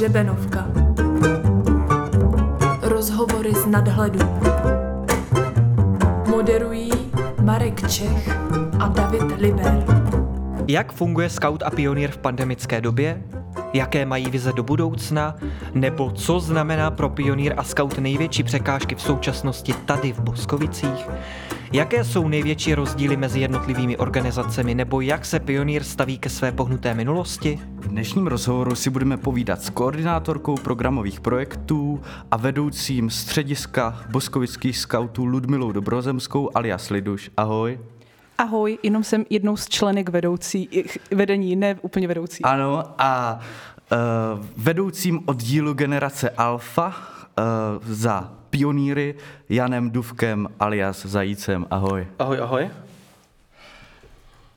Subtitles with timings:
[0.00, 0.66] Hřebenovka.
[2.82, 4.18] Rozhovory z nadhledu.
[6.26, 6.90] Moderují
[7.42, 8.28] Marek Čech
[8.78, 9.84] a David Liber.
[10.68, 13.22] Jak funguje Scout a pionýr v pandemické době?
[13.72, 15.36] Jaké mají vize do budoucna?
[15.74, 21.08] Nebo co znamená pro pionýr a Scout největší překážky v současnosti tady v Boskovicích?
[21.72, 26.94] Jaké jsou největší rozdíly mezi jednotlivými organizacemi nebo jak se pionýr staví ke své pohnuté
[26.94, 27.58] minulosti?
[27.76, 35.24] V dnešním rozhovoru si budeme povídat s koordinátorkou programových projektů a vedoucím střediska boskovických skautů
[35.24, 37.30] Ludmilou Dobrozemskou alias Liduš.
[37.36, 37.80] Ahoj.
[38.38, 40.68] Ahoj, jenom jsem jednou z členek vedoucí,
[41.10, 42.42] vedení, ne úplně vedoucí.
[42.42, 43.40] Ano, a
[43.92, 43.98] uh,
[44.56, 46.94] vedoucím oddílu generace Alfa uh,
[47.82, 49.14] za pionýry
[49.48, 51.66] Janem Duvkem alias Zajícem.
[51.70, 52.06] Ahoj.
[52.18, 52.70] Ahoj, ahoj.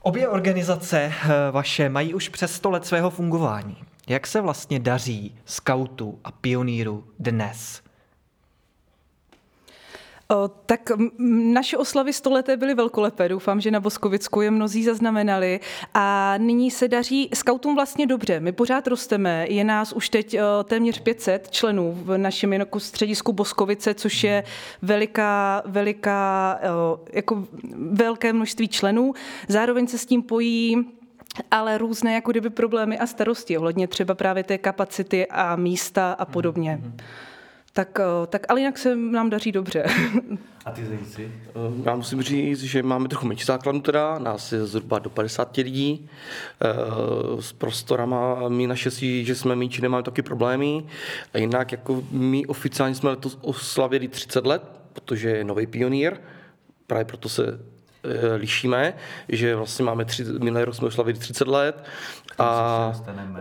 [0.02, 3.76] Obě organizace eh, vaše mají už přes 100 let svého fungování.
[4.08, 7.83] Jak se vlastně daří skautu a pionýru dnes?
[10.66, 10.80] Tak
[11.52, 15.60] naše oslavy stoleté byly velkolepé, doufám, že na Boskovicku je mnozí zaznamenali
[15.94, 18.40] a nyní se daří skautům vlastně dobře.
[18.40, 23.94] My pořád rosteme, je nás už teď téměř 500 členů v našem jako středisku Boskovice,
[23.94, 24.44] což je
[24.82, 26.58] veliká, veliká,
[27.12, 29.14] jako velké množství členů.
[29.48, 30.86] Zároveň se s tím pojí
[31.50, 36.24] ale různé jako kdyby problémy a starosti, ohledně třeba právě té kapacity a místa a
[36.24, 36.80] podobně.
[36.82, 37.04] Mm-hmm.
[37.76, 39.84] Tak, eh, tak ale jinak se nám daří dobře.
[40.64, 41.32] A ty zajíci?
[41.48, 41.50] Eh,
[41.84, 46.08] já musím říct, že máme trochu menší základnu teda, nás je zhruba do 50 lidí.
[46.62, 50.84] Eh, s prostorama my naštěstí, že jsme menší, nemáme taky problémy.
[51.34, 56.16] A jinak jako my oficiálně jsme letos oslavili 30 let, protože je nový pionýr,
[56.86, 57.60] právě proto se
[58.36, 58.94] lišíme,
[59.28, 61.84] že vlastně máme tři, minulý rok jsme oslavili 30 let
[62.38, 62.92] a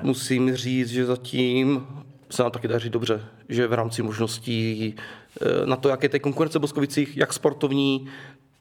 [0.02, 1.88] musím říct, že zatím
[2.34, 4.96] se nám taky daří dobře, že v rámci možností
[5.42, 8.08] eh, na to, jak je té konkurence v Boskovicích, jak sportovní,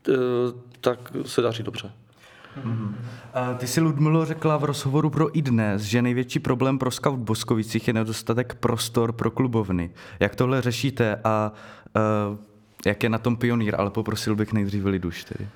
[0.09, 0.13] eh,
[0.81, 1.93] tak se daří dobře.
[2.65, 2.95] Mm-hmm.
[3.57, 7.23] Ty si, Ludmilo, řekla v rozhovoru pro i dnes, že největší problém pro Scout v
[7.23, 9.91] Boskovicích je nedostatek prostor pro klubovny.
[10.21, 11.53] Jak tohle řešíte a
[12.31, 12.39] uh,
[12.87, 15.49] jak je na tom pionýr, ale poprosil bych nejdříve Liduš tedy.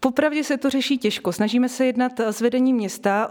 [0.00, 1.32] Popravdě se to řeší těžko.
[1.32, 3.28] Snažíme se jednat s vedením města,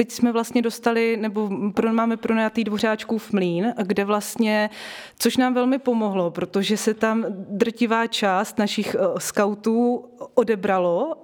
[0.00, 2.64] teď jsme vlastně dostali, nebo pro, máme pronajatý
[3.18, 4.70] v mlín, kde vlastně,
[5.18, 11.16] což nám velmi pomohlo, protože se tam drtivá část našich eh, skautů odebralo,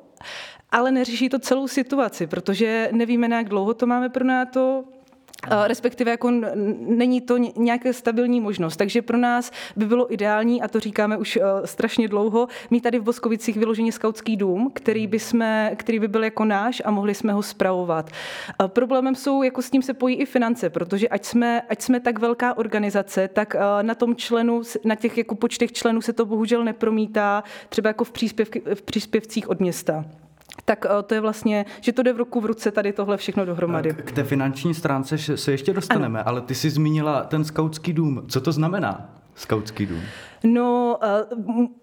[0.70, 4.84] ale neřeší to celou situaci, protože nevíme, na jak dlouho to máme pronajato,
[5.67, 6.31] respektive jako
[6.79, 8.77] není to nějaká stabilní možnost.
[8.77, 12.99] Takže pro nás by bylo ideální, a to říkáme už e, strašně dlouho, mít tady
[12.99, 17.15] v Boskovicích vyloženě skautský dům, který by, jsme, který by byl jako náš a mohli
[17.15, 18.11] jsme ho spravovat.
[18.67, 22.19] Problémem jsou, jako s tím se pojí i finance, protože ať jsme, ať jsme tak
[22.19, 26.65] velká organizace, tak e, na tom členu, na těch jako počtech členů se to bohužel
[26.65, 30.05] nepromítá, třeba jako v, příspěv, v příspěvcích od města
[30.65, 33.44] tak eh, to je vlastně, že to jde v ruku v ruce tady tohle všechno
[33.44, 33.91] dohromady.
[33.91, 36.28] K té finanční stránce se ještě dostaneme, ano.
[36.28, 38.22] ale ty jsi zmínila ten skautský dům.
[38.28, 40.03] Co to znamená, skautský dům?
[40.45, 40.99] No,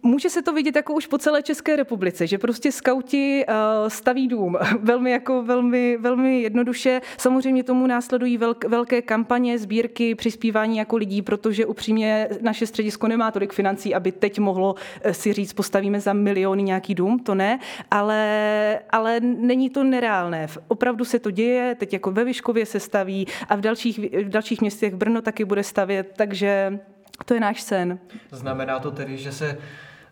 [0.04, 3.46] může se to vidět jako už po celé České republice, že prostě skauti
[3.88, 7.02] staví dům velmi jako velmi, velmi jednoduše.
[7.18, 13.54] Samozřejmě tomu následují velké kampaně, sbírky, přispívání jako lidí, protože upřímně naše středisko nemá tolik
[13.54, 17.60] financí, aby teď mohlo eh, si říct, postavíme za miliony nějaký dům, to ne,
[17.92, 20.48] ale, ale není to nereálné.
[20.68, 24.62] Opravdu se to děje, teď jako ve Vyškově se staví a v dalších, v dalších
[24.62, 26.80] městech Brno taky bude stavět, takže
[27.26, 28.00] to je náš sen.
[28.32, 29.58] Znamená to tedy, že se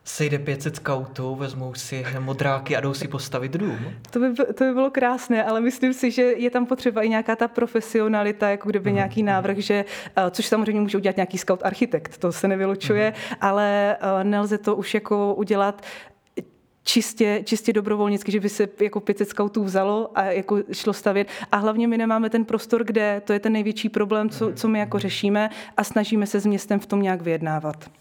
[0.03, 3.79] sejde 500 skautů, vezmou si modráky a jdou si postavit dům?
[4.09, 7.35] To by, to by bylo krásné, ale myslím si, že je tam potřeba i nějaká
[7.35, 8.95] ta profesionalita, jako kdyby mm.
[8.95, 9.85] nějaký návrh, že,
[10.16, 13.38] eh, což samozřejmě může udělat nějaký scout architekt, to se nevylučuje, mm.
[13.41, 15.81] ale eh, nelze to už jako udělat
[16.83, 21.28] čistě, čistě dobrovolnicky, že by se jako 500 skautů vzalo a jako šlo stavět.
[21.51, 24.79] A hlavně my nemáme ten prostor, kde, to je ten největší problém, co, co my
[24.79, 27.91] jako řešíme a snažíme se s městem v tom nějak vyjednávat.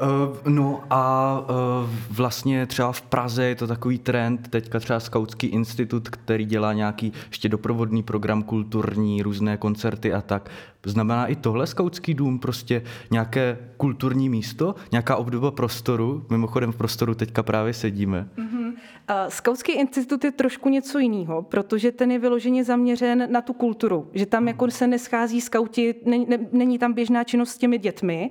[0.00, 5.46] Uh, no a uh, vlastně třeba v Praze je to takový trend, teďka třeba Skautský
[5.46, 10.50] institut, který dělá nějaký ještě doprovodný program kulturní, různé koncerty a tak.
[10.86, 16.26] Znamená i tohle skautský dům prostě nějaké kulturní místo, nějaká obdoba prostoru.
[16.30, 18.28] Mimochodem v prostoru teďka právě sedíme.
[18.38, 18.59] Mm-hmm.
[19.28, 24.26] Skautský institut je trošku něco jiného, protože ten je vyloženě zaměřen na tu kulturu, že
[24.26, 28.30] tam jako se neschází skauti, není, ne, není tam běžná činnost s těmi dětmi.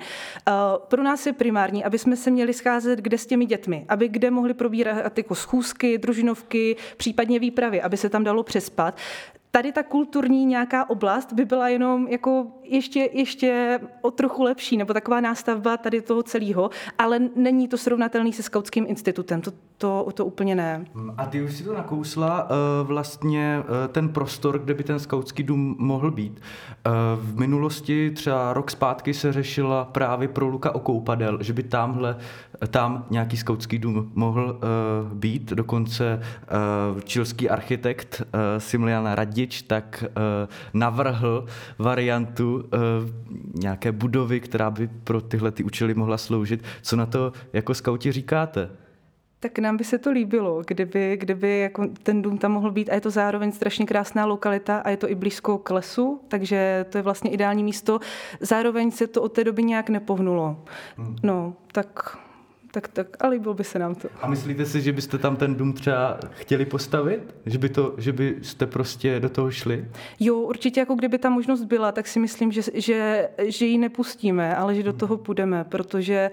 [0.88, 4.32] Pro nás je primární, aby jsme se měli scházet kde s těmi dětmi, aby kde
[4.32, 8.98] mohli probírat jako schůzky, družinovky, případně výpravy, aby se tam dalo přespat
[9.52, 14.94] tady ta kulturní nějaká oblast by byla jenom jako ještě, ještě o trochu lepší, nebo
[14.94, 20.26] taková nástavba tady toho celého, ale není to srovnatelný se Skautským institutem, to, to, to
[20.26, 20.86] úplně ne.
[21.18, 25.44] A ty už si to nakousla, uh, vlastně uh, ten prostor, kde by ten skautský
[25.44, 26.40] dům mohl být.
[26.40, 32.18] Uh, v minulosti, třeba rok zpátky, se řešila právě pro Luka Okoupadel, že by tamhle,
[32.68, 34.60] tam nějaký skautský dům mohl
[35.04, 36.22] uh, být, dokonce
[36.94, 40.14] uh, čilský architekt uh, Similian Radič tak uh,
[40.74, 41.46] navrhl
[41.78, 42.62] variantu uh,
[43.54, 46.64] nějaké budovy, která by pro tyhle ty účely mohla sloužit.
[46.82, 48.70] Co na to jako skauti říkáte?
[49.42, 52.94] Tak nám by se to líbilo, kdyby, kdyby jako ten dům tam mohl být a
[52.94, 56.98] je to zároveň strašně krásná lokalita a je to i blízko k lesu, takže to
[56.98, 58.00] je vlastně ideální místo.
[58.40, 60.64] Zároveň se to od té doby nějak nepohnulo.
[60.98, 61.16] Hmm.
[61.24, 62.18] No, tak
[62.72, 64.08] tak, tak a líbilo by se nám to.
[64.22, 67.36] A myslíte si, že byste tam ten dům třeba chtěli postavit?
[67.46, 69.86] Že, by to, že byste prostě do toho šli?
[70.20, 74.56] Jo, určitě jako kdyby ta možnost byla, tak si myslím, že, že, že ji nepustíme,
[74.56, 76.32] ale že do toho půjdeme, protože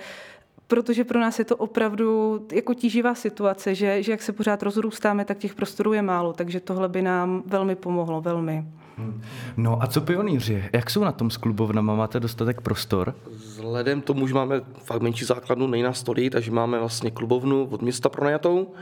[0.66, 5.24] protože pro nás je to opravdu jako tíživá situace, že, že jak se pořád rozrůstáme,
[5.24, 8.64] tak těch prostorů je málo, takže tohle by nám velmi pomohlo, velmi.
[8.98, 9.22] Hmm.
[9.56, 10.64] No a co pionýři?
[10.72, 11.94] Jak jsou na tom s klubovnama?
[11.94, 13.14] Máte dostatek prostor?
[13.30, 17.82] Vzhledem tomu, že máme fakt menší základnu, nej na stolí, takže máme vlastně klubovnu od
[17.82, 18.72] města pronajatou.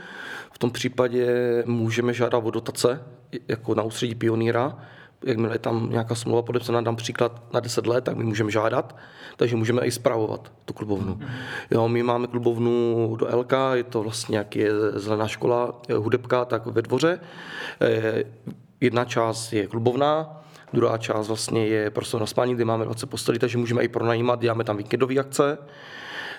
[0.51, 1.27] V tom případě
[1.65, 3.03] můžeme žádat o dotace
[3.47, 4.77] jako na ústředí pionýra.
[5.25, 8.95] Jakmile je tam nějaká smlouva podepsaná, dám příklad na 10 let, tak my můžeme žádat,
[9.37, 11.19] takže můžeme i zpravovat tu klubovnu.
[11.71, 16.45] Jo, my máme klubovnu do LK, je to vlastně jak je zelená škola, je hudebka,
[16.45, 17.19] tak ve dvoře.
[17.81, 18.23] Eh,
[18.81, 20.41] jedna část je klubovná,
[20.73, 24.41] druhá část vlastně je prostor na spání, kde máme 20 postelí, takže můžeme i pronajímat,
[24.41, 25.57] děláme tam víkendové akce.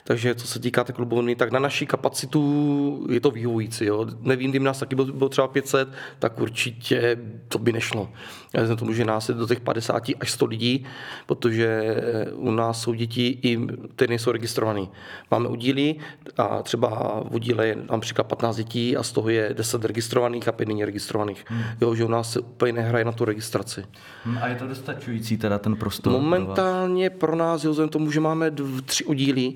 [0.07, 3.85] Takže co se týká té klubovny, tak na naší kapacitu je to vyhovující.
[3.85, 4.07] Jo.
[4.21, 5.89] Nevím, kdyby nás taky bylo, bylo třeba 500,
[6.19, 7.19] tak určitě
[7.49, 8.09] to by nešlo.
[8.55, 10.87] Já jsem tomu, že nás je do těch 50 až 100 lidí,
[11.27, 11.97] protože
[12.35, 13.59] u nás jsou děti, i,
[13.95, 14.87] které nejsou registrované.
[15.31, 15.97] Máme udíly
[16.37, 16.89] a třeba
[17.31, 20.85] v udíle je například 15 dětí a z toho je 10 registrovaných a 5 není
[20.85, 21.45] registrovaných.
[21.47, 21.63] Hmm.
[21.81, 23.85] Jo, že u nás se úplně nehraje na tu registraci.
[24.25, 26.13] Hmm, a je to dostačující teda ten prostor?
[26.13, 29.55] Momentálně pro, pro nás, jo, vzhledem tomu, že máme dv, tři udíly,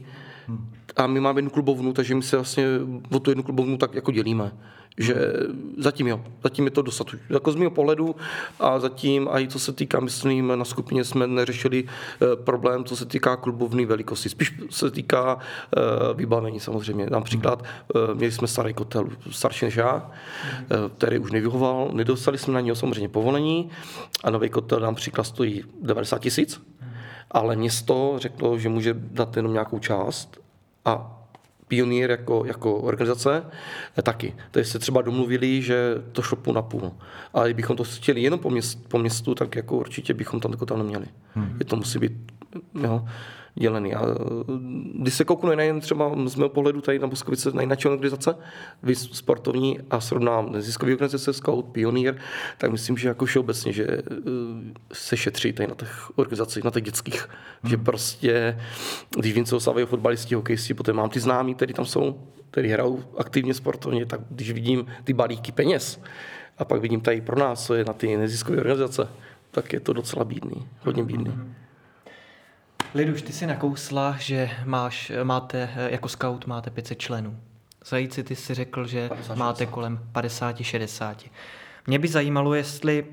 [0.97, 2.67] a my máme jednu klubovnu, takže my se vlastně
[3.11, 4.53] o tu jednu klubovnu tak jako dělíme.
[4.99, 5.15] Že
[5.79, 7.27] zatím jo, zatím je to dostatečné.
[7.31, 8.17] Jako z mého pohledu
[8.61, 12.97] a zatím, a i co se týká, myslím, na skupině jsme neřešili eh, problém, co
[12.97, 14.29] se týká klubovní velikosti.
[14.29, 15.81] Spíš se týká eh,
[16.15, 17.07] vybavení samozřejmě.
[17.11, 20.11] Například eh, měli jsme starý kotel, starší než já,
[20.97, 23.71] který už nevyhoval, nedostali jsme na něj samozřejmě povolení
[24.25, 26.61] a nový kotel například stojí 90 tisíc
[27.31, 30.39] ale město řeklo, že může dát jenom nějakou část
[30.85, 31.17] a
[31.69, 33.45] Pionýr jako, jako organizace
[34.03, 34.35] taky.
[34.51, 36.93] Takže se třeba domluvili, že to šlo půl na půl.
[37.35, 40.79] Ale kdybychom to chtěli jenom po, měst, po městu, tak jako určitě bychom tam, tam
[40.79, 41.07] neměli.
[41.35, 41.57] Hmm.
[41.59, 42.13] Je to musí být
[42.83, 43.09] jo,
[43.61, 43.95] dělený.
[43.95, 44.03] A
[44.95, 48.35] když se kouknu nejen třeba z mého pohledu tady na Boskovice na jiné organizace,
[48.95, 52.15] sportovní a srovnám neziskové organizace Scout, Pionýr,
[52.59, 54.03] tak myslím, že jako všeobecně, že eh,
[54.93, 57.29] se šetří tady na těch organizacích, na těch dětských,
[57.63, 57.71] hmm.
[57.71, 58.61] že prostě,
[59.19, 63.05] když vím, co osávají fotbalisti, hokejisti, potom mám ty známí, kteří tam jsou, kteří hrajou
[63.19, 66.01] aktivně sportovně, tak když vidím ty balíky peněz
[66.59, 69.09] a pak vidím tady pro nás, co je na ty neziskové organizace,
[69.51, 71.31] tak je to docela bídný, hodně bídný.
[71.31, 71.60] Hmm.
[72.95, 77.41] Liduš, ty si nakousla, že máš, máte, jako scout máte 500 členů.
[77.85, 81.15] Zajíci, ty si řekl, že 50, máte kolem 50-60.
[81.87, 83.07] Mě by zajímalo, jestli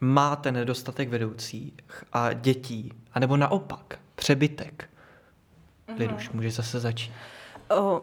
[0.00, 1.72] máte nedostatek vedoucích
[2.12, 4.90] a dětí, anebo naopak přebytek.
[5.88, 5.98] Mm-hmm.
[5.98, 7.12] Liduš, můžeš zase začít.
[7.70, 8.00] O,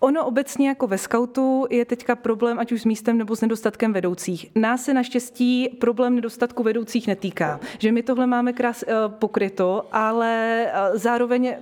[0.00, 3.92] Ono obecně jako ve skautu je teďka problém, ať už s místem nebo s nedostatkem
[3.92, 4.50] vedoucích.
[4.54, 7.60] Nás se naštěstí problém nedostatku vedoucích netýká.
[7.78, 11.54] Že my tohle máme krás eh, pokryto, ale eh, zároveň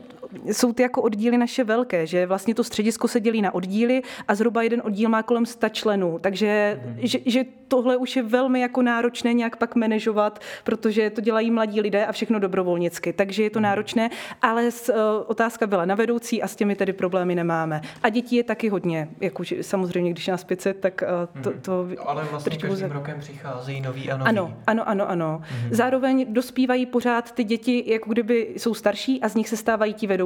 [0.44, 4.34] jsou ty jako oddíly naše velké, že vlastně to středisko se dělí na oddíly a
[4.34, 6.96] zhruba jeden oddíl má kolem 100 členů, takže mm.
[7.02, 11.80] že, že tohle už je velmi jako náročné nějak pak manažovat, protože to dělají mladí
[11.80, 13.62] lidé a všechno dobrovolnicky, takže je to mm.
[13.62, 14.10] náročné,
[14.42, 14.94] ale uh,
[15.26, 17.80] otázka byla na vedoucí a s těmi tedy problémy nemáme.
[18.02, 21.02] A dětí je taky hodně, jako samozřejmě, když nás 500, tak
[21.36, 21.96] uh, to, to mm.
[22.06, 22.88] Ale vlastně každým buze...
[22.88, 24.28] rokem přicházejí noví a noví.
[24.28, 25.42] Ano, ano, ano, ano.
[25.64, 25.74] Mm.
[25.74, 30.06] Zároveň dospívají pořád ty děti, jako kdyby jsou starší a z nich se stávají ti
[30.06, 30.17] vedoucí.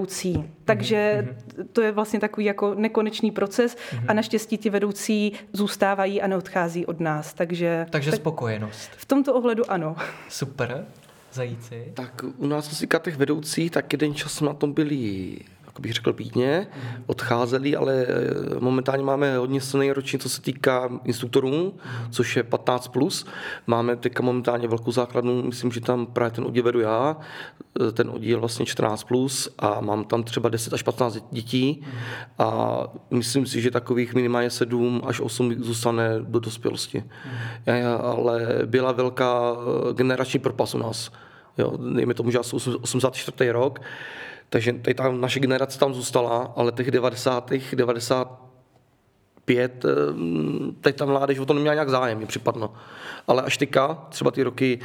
[0.65, 1.67] Takže mm-hmm.
[1.73, 3.77] to je vlastně takový jako nekonečný proces
[4.09, 7.35] a naštěstí ti vedoucí zůstávají a neodchází od nás.
[7.35, 8.91] Takže, Takže tak spokojenost.
[8.97, 9.97] V tomto ohledu ano.
[10.29, 10.87] Super.
[11.33, 11.93] Zajíci.
[11.95, 15.37] Tak u nás, co se těch vedoucích, tak jeden čas na tom byli
[15.73, 16.67] jak bych řekl, pítně,
[17.07, 21.75] odcházeli, ale eh, momentálně máme hodně silný ročník, co se týká instruktorů,
[22.11, 22.91] což je 15+.
[22.91, 23.27] Plus.
[23.67, 27.17] Máme teďka momentálně velkou základnu, myslím, že tam právě ten oddíl vedu já,
[27.89, 31.87] eh, ten oddíl vlastně 14+, plus a mám tam třeba 10 až 15 dětí
[32.39, 32.79] a
[33.11, 37.05] myslím si, že takových minimálně 7 až 8 zůstane do dospělosti.
[38.03, 41.11] Ale byla velká eh, generační propas u nás.
[41.59, 43.51] Jo, dejme tomu, že asi 84.
[43.51, 43.81] rok,
[44.53, 47.53] takže tady ta naše generace tam zůstala, ale těch 90.
[47.75, 49.89] 95, eh,
[50.81, 52.73] teď ta mládež o to neměla nějak zájem, mi připadlo.
[53.27, 54.81] Ale až teďka, třeba ty roky,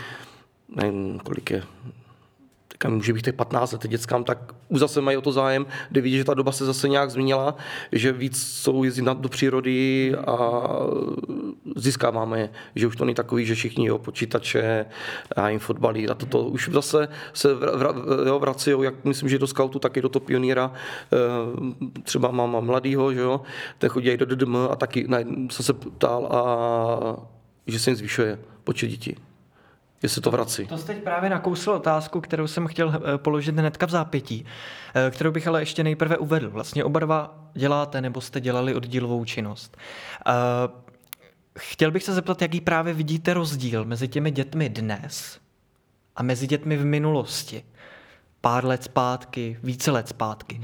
[0.69, 1.63] nevím, kolik je,
[2.77, 6.01] teďka může být těch 15 let dětskám, tak už zase mají o to zájem, kde
[6.01, 7.55] vidí, že ta doba se zase nějak změnila,
[7.91, 10.61] že víc jsou jezdit do přírody a
[11.75, 14.85] získáváme že už to není takový, že všichni jo, počítače
[15.35, 16.09] a jim fotbalí.
[16.09, 17.49] A toto už zase se
[18.39, 20.71] vrací, jak myslím, že do scoutu, tak i do toho pioníra,
[21.13, 23.41] eh, třeba mám mladýho, že jo,
[23.77, 25.07] ten chodí do DDM a taky
[25.49, 26.41] jsem se ptal a
[27.67, 29.15] že se jim zvyšuje počet dětí
[30.03, 30.67] jestli to vrací.
[30.67, 34.45] To jste teď právě nakousl otázku, kterou jsem chtěl eh, položit hnedka v zápětí,
[34.95, 36.49] eh, kterou bych ale ještě nejprve uvedl.
[36.49, 39.77] Vlastně oba dva děláte nebo jste dělali oddílovou činnost.
[40.27, 40.31] Eh,
[41.59, 45.39] chtěl bych se zeptat, jaký právě vidíte rozdíl mezi těmi dětmi dnes
[46.15, 47.63] a mezi dětmi v minulosti.
[48.41, 50.61] Pár let zpátky, více let zpátky.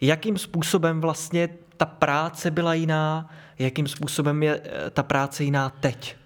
[0.00, 6.16] Jakým způsobem vlastně ta práce byla jiná, jakým způsobem je ta práce jiná teď?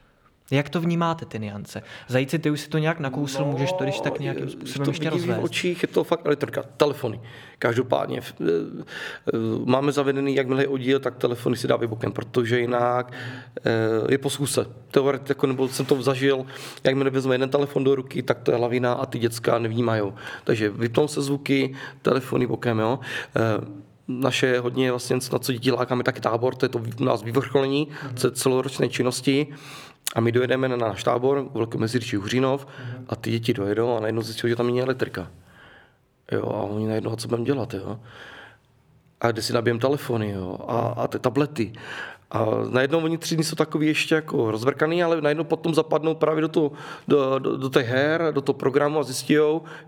[0.50, 1.82] Jak to vnímáte, ty niance?
[2.08, 4.90] Zajíci, ty už si to nějak nakousl, no, můžeš to když tak nějakým způsobem to
[4.90, 5.40] ještě rozvést?
[5.40, 7.20] v očích je to fakt elektrika, telefony.
[7.58, 13.12] Každopádně eh, eh, máme zavedený, jakmile je oddíl, tak telefony si dá bokem, protože jinak
[13.12, 14.66] eh, je po schůze.
[14.90, 16.46] Teoreticky, jako, nebo jsem to zažil,
[16.84, 20.02] jakmile vezme jeden telefon do ruky, tak to je lavina a ty děcka nevnímají.
[20.44, 22.98] Takže vypnou se zvuky, telefony bokem, jo
[24.10, 27.88] naše hodně vlastně, na co děti lákáme, taky tábor, to je to u nás vyvrcholení
[28.32, 29.46] celoročné činnosti.
[30.14, 32.66] A my dojedeme na náš tábor, velký meziříčí Hřínov,
[33.08, 35.30] a ty děti dojedou a najednou zjistí, že tam není elektrika.
[36.32, 38.00] Jo, a oni najednou, co budeme dělat, jo.
[39.20, 41.72] A kde si nabijem telefony, jo, a, a ty tablety.
[42.30, 46.40] A najednou oni tři dny jsou takový ještě jako rozvrkaný, ale najednou potom zapadnou právě
[46.40, 46.72] do, to,
[47.08, 49.36] do, do, do té her, do toho programu a zjistí,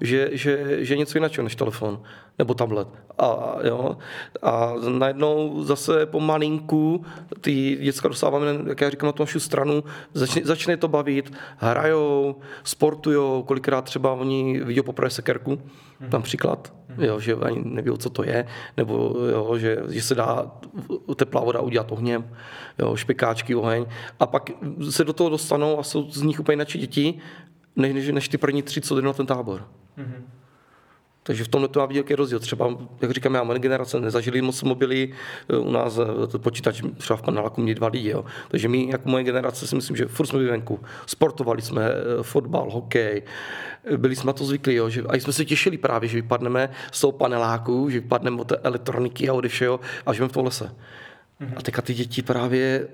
[0.00, 2.02] že, že, že něco jiného než telefon
[2.38, 2.88] nebo tablet.
[3.18, 3.96] A, jo,
[4.42, 7.04] a najednou zase pomalinku
[7.40, 9.84] ty děcka dostáváme, jak já říkám, na tu našu stranu,
[10.14, 15.58] začne, začne to bavit, hrajou, sportujou, kolikrát třeba oni vidí poprvé sekerku,
[16.12, 18.46] například, jo, že ani neví, co to je,
[18.76, 20.50] nebo jo, že, že se dá
[21.16, 22.31] teplá voda udělat ohněm,
[22.78, 23.86] jo, špekáčky, oheň,
[24.20, 24.50] a pak
[24.90, 27.14] se do toho dostanou a jsou z nich úplně jinak děti,
[27.76, 29.68] než, než ty první tři, co jde na ten tábor.
[29.98, 30.22] Mm-hmm.
[31.22, 32.38] Takže v tomhle to má jaký rozdíl.
[32.38, 35.12] Třeba, jak říkám, já moje generace nezažili moc mobily,
[35.48, 35.98] eh, u nás
[36.34, 38.08] eh, počítač třeba v paneláku měli dva lidi.
[38.08, 38.24] Jo.
[38.48, 40.80] Takže my, jako moje generace, si myslím, že furt jsme venku.
[41.06, 43.22] Sportovali jsme eh, fotbal, hokej,
[43.96, 47.00] byli jsme na to zvyklí, jo, že, a jsme se těšili právě, že vypadneme z
[47.00, 50.74] toho paneláku, že vypadneme od té elektroniky a od všeho a žijeme v tom lese.
[51.42, 51.54] Mm-hmm.
[51.56, 52.88] A teďka ty děti právě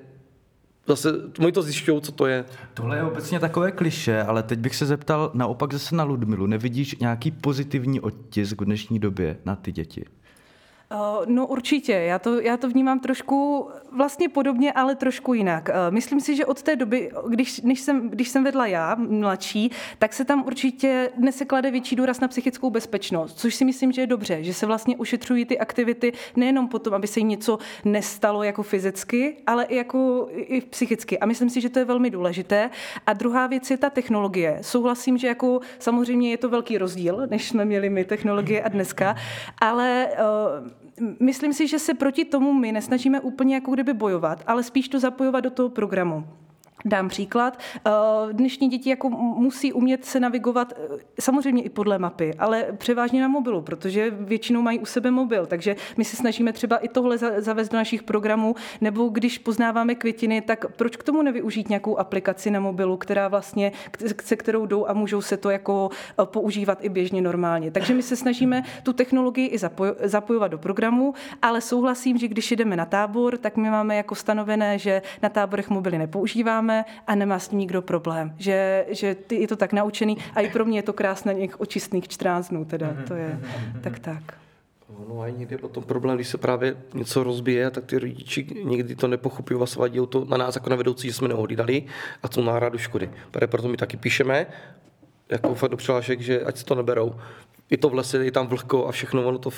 [0.86, 2.44] zase oni to zjišťují, co to je.
[2.74, 6.46] Tohle je obecně takové kliše, ale teď bych se zeptal naopak zase na Ludmilu.
[6.46, 10.04] Nevidíš nějaký pozitivní odtisk v dnešní době na ty děti?
[10.90, 15.68] Eh, no určitě, já to, já to vnímám trošku vlastně podobně, ale trošku jinak.
[15.68, 19.70] Eh, myslím si, že od té doby, když, když, jsem, když jsem vedla já, mladší,
[19.98, 23.92] tak se tam určitě dnes se klade větší důraz na psychickou bezpečnost, což si myslím,
[23.92, 27.58] že je dobře, že se vlastně ušetřují ty aktivity nejenom potom, aby se jí něco
[27.84, 31.18] nestalo jako fyzicky, ale i jako i psychicky.
[31.18, 32.70] A myslím si, že to je velmi důležité.
[33.06, 34.58] A druhá věc je ta technologie.
[34.62, 39.16] Souhlasím, že jako samozřejmě je to velký rozdíl, než jsme měli my technologie a dneska,
[39.60, 40.77] ale uh,
[41.20, 45.00] myslím si, že se proti tomu my nesnažíme úplně jako kdyby bojovat, ale spíš to
[45.00, 46.24] zapojovat do toho programu.
[46.84, 47.58] Dám příklad.
[47.86, 47.90] Eh,
[48.32, 53.28] dnešní děti jako musí umět se navigovat eh, samozřejmě i podle mapy, ale převážně na
[53.28, 55.46] mobilu, protože většinou mají u sebe mobil.
[55.46, 60.40] Takže my se snažíme třeba i tohle zavést do našich programů, nebo když poznáváme květiny,
[60.40, 63.72] tak proč k tomu nevyužít nějakou aplikaci na mobilu, která vlastně,
[64.24, 67.70] se kterou jdou a můžou se to jako eh, používat i běžně normálně.
[67.70, 69.58] Takže my se snažíme tu technologii i
[70.02, 74.78] zapojovat do programu, ale souhlasím, že když jdeme na tábor, tak my máme jako stanovené,
[74.78, 78.34] že na táborech mobily nepoužíváme, a nemá s tím nikdo problém.
[78.38, 81.60] Že, že ty je to tak naučený a i pro mě je to krásné něk
[81.60, 83.40] očistných 14 dnů, teda to je
[83.80, 84.22] tak tak.
[85.08, 88.96] No a někdy je potom problém, když se právě něco rozbije, tak ty rodiči někdy
[88.96, 91.84] to nepochopí, vás vadí to na nás jako na vedoucí, že jsme neohlídali
[92.22, 93.10] a co náhradu škody.
[93.46, 94.46] Proto my taky píšeme,
[95.28, 97.14] jako fakt do přihlášek, že ať se to neberou
[97.70, 99.50] je to v lese, je tam vlhko a všechno, ono to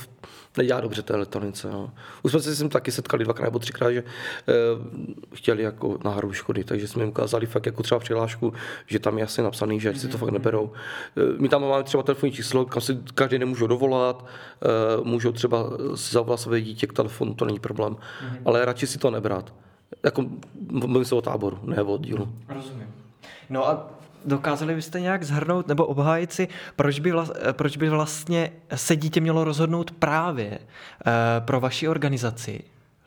[0.57, 1.71] nedělá dobře té elektronice.
[1.71, 1.91] No.
[2.23, 4.05] Už jsme se s taky setkali dvakrát nebo třikrát, že e,
[5.35, 8.53] chtěli jako náhradu škody, takže jsme jim ukázali fakt jako třeba přihlášku,
[8.87, 10.73] že tam je asi napsaný, že si to fakt neberou.
[11.17, 14.27] E, my tam máme třeba telefonní číslo, kam si každý nemůžou dovolat,
[14.63, 18.43] e, můžou třeba zavolat své dítě k telefonu, to není problém, mm-hmm.
[18.45, 19.55] ale radši si to nebrat.
[20.03, 20.25] Jako
[20.71, 22.29] mluvím se o táboru, ne o oddílu.
[22.49, 22.95] Rozumím.
[23.51, 28.53] No a dokázali byste nějak zhrnout nebo obhájit si, proč by, vla, proč by vlastně
[28.75, 30.57] se dítě mělo rozhodnout právě uh,
[31.39, 32.61] pro vaši organizaci?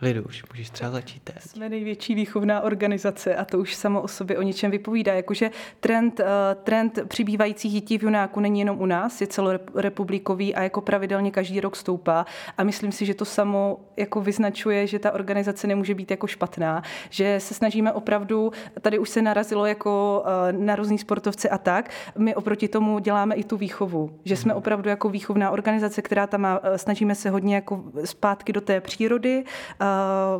[0.03, 1.35] Liduš, můžeš třeba začít teď.
[1.39, 5.13] Jsme největší výchovná organizace a to už samo o sobě o něčem vypovídá.
[5.13, 6.25] Jakože trend, uh,
[6.63, 11.59] trend přibývajících dětí v Junáku není jenom u nás, je celorepublikový a jako pravidelně každý
[11.59, 12.25] rok stoupá.
[12.57, 16.83] A myslím si, že to samo jako vyznačuje, že ta organizace nemůže být jako špatná,
[17.09, 21.89] že se snažíme opravdu, tady už se narazilo jako uh, na různý sportovce a tak,
[22.17, 26.41] my oproti tomu děláme i tu výchovu, že jsme opravdu jako výchovná organizace, která tam
[26.41, 29.43] má, uh, snažíme se hodně jako zpátky do té přírody,
[29.81, 29.92] uh,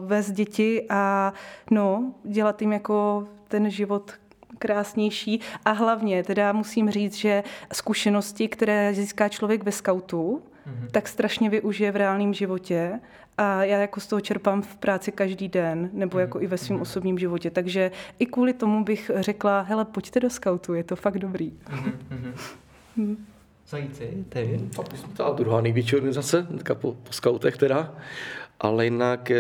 [0.05, 1.33] vést děti a
[1.71, 4.11] no, dělat jim jako ten život
[4.59, 7.43] krásnější a hlavně teda musím říct, že
[7.73, 10.87] zkušenosti, které získá člověk ve skautu, mm-hmm.
[10.91, 12.99] tak strašně využije v reálném životě
[13.37, 16.43] a já jako z toho čerpám v práci každý den, nebo jako mm-hmm.
[16.43, 16.81] i ve svém mm-hmm.
[16.81, 17.51] osobním životě.
[17.51, 21.51] Takže i kvůli tomu bych řekla, hele, pojďte do skautu, je to fakt dobrý.
[21.51, 21.93] Mm-hmm.
[22.95, 23.25] mm.
[23.67, 24.59] Zajíci, ty?
[25.17, 27.95] Ta druhá největší organizace, po, po skautech teda
[28.63, 29.37] ale jinak eh,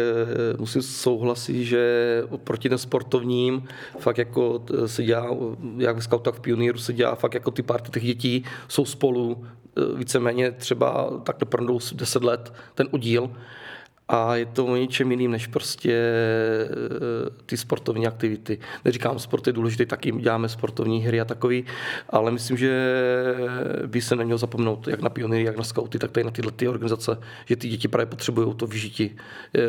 [0.57, 3.63] musím souhlasit, že proti ten sportovním
[3.99, 5.37] fakt jako eh, se dělá,
[5.77, 8.85] jak v Scoutu, tak v Pioníru se dělá fakt jako ty party těch dětí jsou
[8.85, 9.45] spolu
[9.77, 13.29] eh, víceméně třeba tak doprndou 10 let ten udíl
[14.07, 18.59] a je to o něčem jiným než prostě eh, ty sportovní aktivity.
[18.85, 21.65] Neříkám, sport je důležitý, taky děláme sportovní hry a takový,
[22.09, 22.93] ale myslím, že
[23.85, 26.67] by se neměl zapomenout jak na pionýry, jak na skauty, tak tady na tyhle ty
[26.67, 29.15] organizace, že ty děti právě potřebují to vyžití
[29.55, 29.59] eh,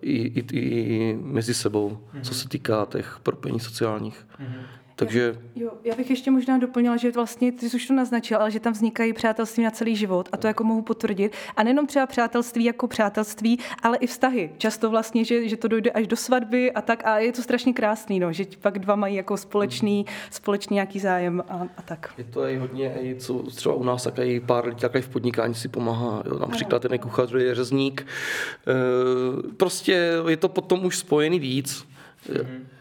[0.00, 2.20] i, i, i mezi sebou, mm-hmm.
[2.20, 4.26] co se týká těch propojení sociálních.
[4.40, 4.80] Mm-hmm.
[5.00, 5.34] Takže...
[5.56, 8.60] Jo, já bych ještě možná doplnila, že vlastně, ty jsi už to naznačil, ale že
[8.60, 11.36] tam vznikají přátelství na celý život a to jako mohu potvrdit.
[11.56, 14.50] A nejenom třeba přátelství jako přátelství, ale i vztahy.
[14.58, 17.72] Často vlastně, že, že to dojde až do svatby a tak a je to strašně
[17.72, 22.12] krásný, no, že pak dva mají jako společný, společný nějaký zájem a, a tak.
[22.18, 25.54] Je to i hodně, i co třeba u nás, i pár lidí také v podnikání
[25.54, 26.22] si pomáhá.
[26.26, 26.38] Jo.
[26.38, 28.06] Například ten kuchař je řezník.
[28.06, 31.90] E, prostě je to potom už spojený víc.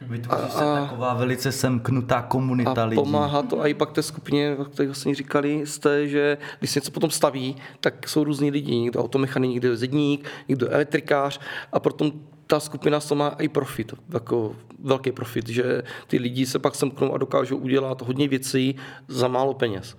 [0.02, 3.02] Vytvoří se taková velice semknutá komunita a lidí.
[3.02, 7.10] pomáhá to i pak té skupině, jak vlastně říkali jste, že když se něco potom
[7.10, 11.39] staví, tak jsou různí lidi, někdo automechanik, někdo zedník, někdo elektrikář
[11.71, 12.12] a potom
[12.47, 17.13] ta skupina sama má i profit, jako velký profit, že ty lidi se pak semknou
[17.13, 18.75] a dokážou udělat hodně věcí
[19.08, 19.95] za málo peněz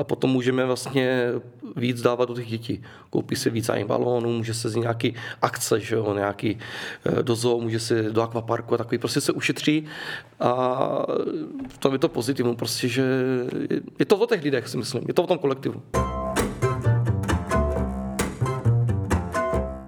[0.00, 1.32] a potom můžeme vlastně
[1.76, 2.82] víc dávat do těch dětí.
[3.10, 6.58] Koupí si víc ani balónů, může se z nějaký akce, že jo, nějaký
[7.04, 9.84] eh, do zoo, může se do akvaparku a takový, prostě se ušetří
[10.40, 10.78] a
[11.78, 13.04] to je to pozitivum, prostě, že
[13.98, 15.82] je to o těch lidech, si myslím, je to o tom kolektivu.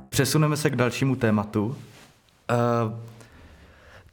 [0.09, 1.65] Přesuneme se k dalšímu tématu.
[1.67, 1.77] Uh,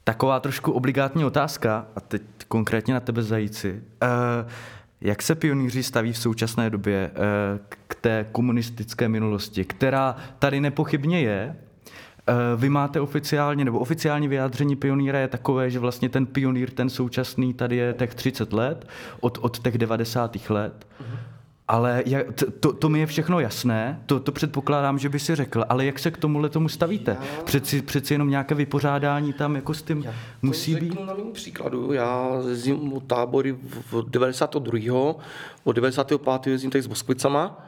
[0.03, 3.83] taková trošku obligátní otázka, a teď konkrétně na tebe zajíci.
[4.03, 4.51] Uh,
[5.01, 11.21] jak se pionýři staví v současné době eh, k té komunistické minulosti, která tady nepochybně
[11.21, 11.55] je?
[12.27, 16.89] Eh, vy máte oficiálně, nebo oficiální vyjádření pionýra je takové, že vlastně ten pionýr, ten
[16.89, 18.87] současný, tady je těch 30 let,
[19.19, 20.49] od, od těch 90.
[20.49, 20.87] let.
[21.01, 21.28] Mm-hmm.
[21.69, 22.25] Ale jak,
[22.59, 25.99] to, to mi je všechno jasné, to, to předpokládám, že by si řekl, ale jak
[25.99, 27.17] se k tomuhle tomu stavíte?
[27.43, 31.05] Přeci, přeci jenom nějaké vypořádání tam jako s tím já musí to být?
[31.05, 33.55] na mým příkladu, já jezdím u tábory
[33.91, 35.15] v 92.
[35.63, 36.47] od 95.
[36.47, 37.67] jezdím tady s Boskvicama,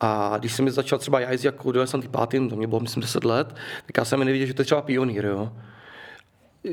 [0.00, 2.48] a když jsem mi začal třeba já jezdit jako 95.
[2.48, 3.54] to mě bylo myslím 10 let,
[3.86, 5.52] tak já jsem nevěděl, že to je třeba pionýr, jo.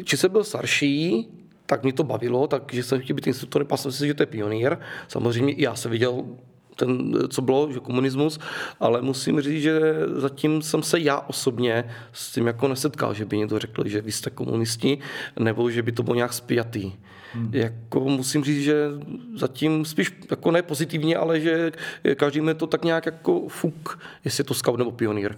[0.04, 1.28] Či jsem byl starší,
[1.66, 4.28] tak mě to bavilo, takže jsem chtěl být instruktorem, pak jsem si, že to je
[4.28, 4.78] pionýr.
[5.08, 6.26] Samozřejmě já jsem viděl
[6.76, 8.40] ten, co bylo, že komunismus,
[8.80, 9.82] ale musím říct, že
[10.16, 14.12] zatím jsem se já osobně s tím jako nesetkal, že by někdo řekl, že vy
[14.12, 14.98] jste komunisti,
[15.40, 16.92] nebo že by to bylo nějak spjatý.
[17.34, 17.50] Hmm.
[17.54, 18.90] Jako musím říct, že
[19.36, 21.72] zatím spíš jako ne pozitivně, ale že
[22.16, 25.36] každý mě to tak nějak jako fuk, jestli je to scout nebo pionýr.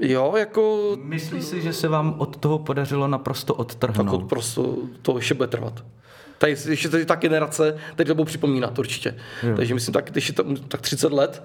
[0.00, 0.96] Jo, jako...
[1.02, 4.20] Myslíš si, že se vám od toho podařilo naprosto odtrhnout?
[4.20, 4.60] Tak prostě
[5.02, 5.84] to ještě bude trvat.
[6.38, 9.16] Tady ještě tady ta generace, teď to budou připomínat určitě.
[9.42, 9.56] Jo.
[9.56, 11.42] Takže myslím, tak, když je to, tak 30 let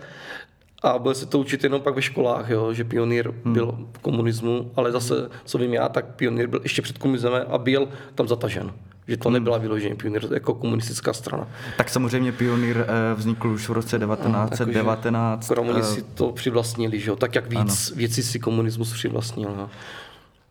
[0.83, 3.53] a bude se to učit jenom pak ve školách, jo, že pionýr hmm.
[3.53, 7.57] byl v komunismu, ale zase, co vím já, tak pionýr byl ještě před komunismem a
[7.57, 8.71] byl tam zatažen.
[9.07, 11.47] Že to nebyla vyloženě pionýr jako komunistická strana.
[11.77, 15.49] Tak samozřejmě pionýr eh, vznikl už v roce 1919.
[15.49, 17.15] No, Komunisti si to přivlastnili, že jo?
[17.15, 17.97] tak jak víc ano.
[17.97, 19.55] věci si komunismus přivlastnil.
[19.57, 19.69] No.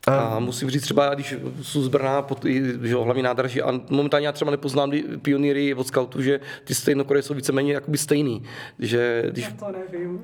[0.07, 2.45] A musím říct třeba, když jsou z Brna, pod,
[2.83, 7.23] že jo, hlavní nádraží, a momentálně já třeba nepoznám pionýry od scoutů, že ty stejnokoreje
[7.23, 8.43] jsou víceméně jakoby stejný.
[8.79, 9.45] Že, když...
[9.45, 10.21] Já to nevím.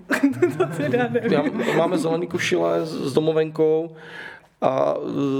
[0.58, 1.32] to teda nevím.
[1.32, 1.42] Já,
[1.76, 3.96] máme zelený košile s domovenkou,
[4.60, 4.94] a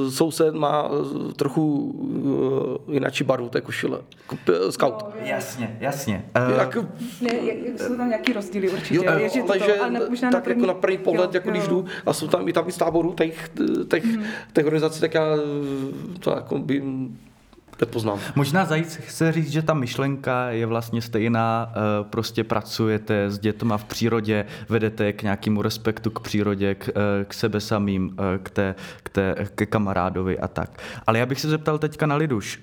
[0.07, 0.91] e, soused má
[1.31, 1.77] e, trochu
[2.87, 4.01] uh, jináčí barvu té košile.
[4.71, 5.03] Scout.
[5.03, 6.25] No, jasně, jasně.
[6.49, 6.77] Uh, jak,
[7.21, 7.31] ne,
[7.77, 8.95] jsou tam nějaký rozdíly určitě.
[8.95, 11.31] Jo, je, že takže to, ale možná tak na první, jako na první pohled, jo,
[11.35, 11.53] jako jo.
[11.53, 13.51] když jdu a jsou tam i tam i z táborů těch,
[13.91, 14.25] těch, hmm.
[14.53, 15.25] těch organizací, tak já
[16.21, 16.83] to jako by
[17.81, 18.19] nepoznám.
[18.35, 23.79] Možná zajít chce říct, že ta myšlenka je vlastně stejná, eh, prostě pracujete s dětma
[23.79, 28.51] v přírodě, vedete k nějakému respektu k přírodě, k, eh, k sebe samým, eh, k,
[28.51, 30.83] té, k, té, k kamarádovi a tak.
[31.07, 32.63] Ale já bych se zeptal teďka na Liduš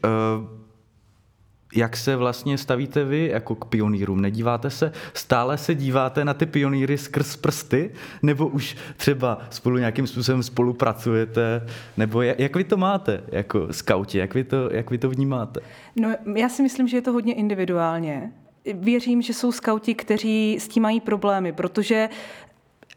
[1.77, 4.21] jak se vlastně stavíte vy jako k pionýrům?
[4.21, 7.91] Nedíváte se, stále se díváte na ty pionýry skrz prsty,
[8.23, 14.33] nebo už třeba spolu nějakým způsobem spolupracujete, nebo jak vy to máte jako skauti, jak
[14.33, 15.59] vy to, jak vy to vnímáte?
[15.95, 18.31] No, já si myslím, že je to hodně individuálně
[18.73, 22.09] věřím, že jsou skauti, kteří s tím mají problémy, protože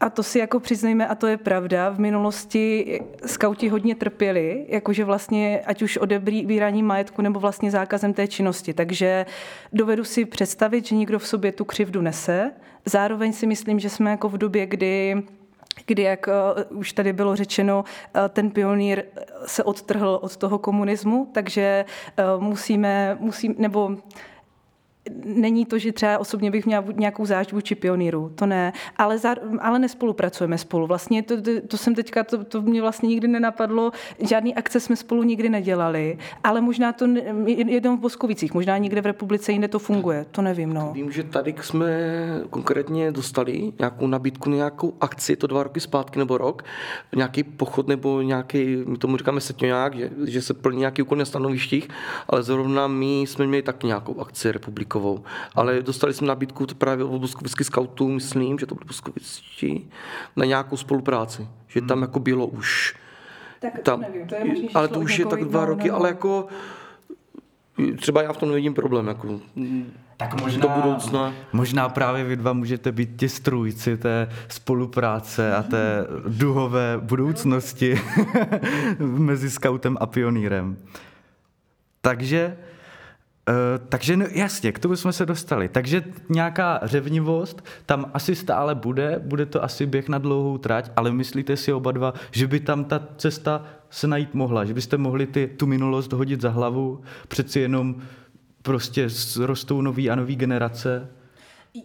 [0.01, 5.05] a to si jako přiznejme, a to je pravda, v minulosti skauti hodně trpěli, jakože
[5.05, 8.73] vlastně ať už odebírání majetku nebo vlastně zákazem té činnosti.
[8.73, 9.25] Takže
[9.73, 12.51] dovedu si představit, že někdo v sobě tu křivdu nese.
[12.85, 15.23] Zároveň si myslím, že jsme jako v době, kdy
[15.85, 16.27] kdy, jak
[16.69, 19.03] uh, už tady bylo řečeno, uh, ten pionýr
[19.45, 21.85] se odtrhl od toho komunismu, takže
[22.39, 23.97] musíme, musím, nebo
[25.25, 29.35] není to, že třeba osobně bych měla nějakou zášť vůči pionýru, to ne, ale, za,
[29.59, 30.87] ale nespolupracujeme spolu.
[30.87, 34.95] Vlastně to, to, to jsem teďka, to, to mě vlastně nikdy nenapadlo, žádný akce jsme
[34.95, 37.05] spolu nikdy nedělali, ale možná to
[37.47, 40.73] jenom v Boskovicích, možná někde v republice jinde to funguje, to nevím.
[40.73, 40.91] No.
[40.93, 41.87] Vím, že tady jsme
[42.49, 46.63] konkrétně dostali nějakou nabídku, nějakou akci, to dva roky zpátky nebo rok,
[47.15, 51.25] nějaký pochod nebo nějaký, my tomu říkáme setňoják, že, že se plní nějaký úkol na
[51.25, 51.87] stanovištích,
[52.27, 55.23] ale zrovna my jsme měli tak nějakou akci republiky Havlíkovou.
[55.55, 59.89] Ale dostali jsme nabídku právě od boskovických scoutů, myslím, že to byly boskovičtí,
[60.35, 61.47] na nějakou spolupráci.
[61.67, 62.95] Že tam jako bylo už.
[63.59, 65.95] Tak tam, to nevím, to je možný, Ale to už je tak dva roky, nebo...
[65.95, 66.47] ale jako
[67.97, 69.07] třeba já v tom nevidím problém.
[69.07, 69.39] Jako,
[70.17, 71.33] tak možná, do budoucna.
[71.53, 78.01] možná právě vy dva můžete být ti strůjci té spolupráce a té duhové budoucnosti
[78.99, 80.77] mezi scoutem a pionýrem.
[82.01, 82.57] Takže
[83.89, 85.69] takže no, jasně, k tomu jsme se dostali.
[85.69, 91.11] Takže nějaká řevnivost tam asi stále bude, bude to asi běh na dlouhou trať, ale
[91.11, 95.27] myslíte si oba dva, že by tam ta cesta se najít mohla, že byste mohli
[95.27, 97.95] ty, tu minulost hodit za hlavu, přeci jenom
[98.61, 99.07] prostě
[99.39, 101.07] rostou nový a nový generace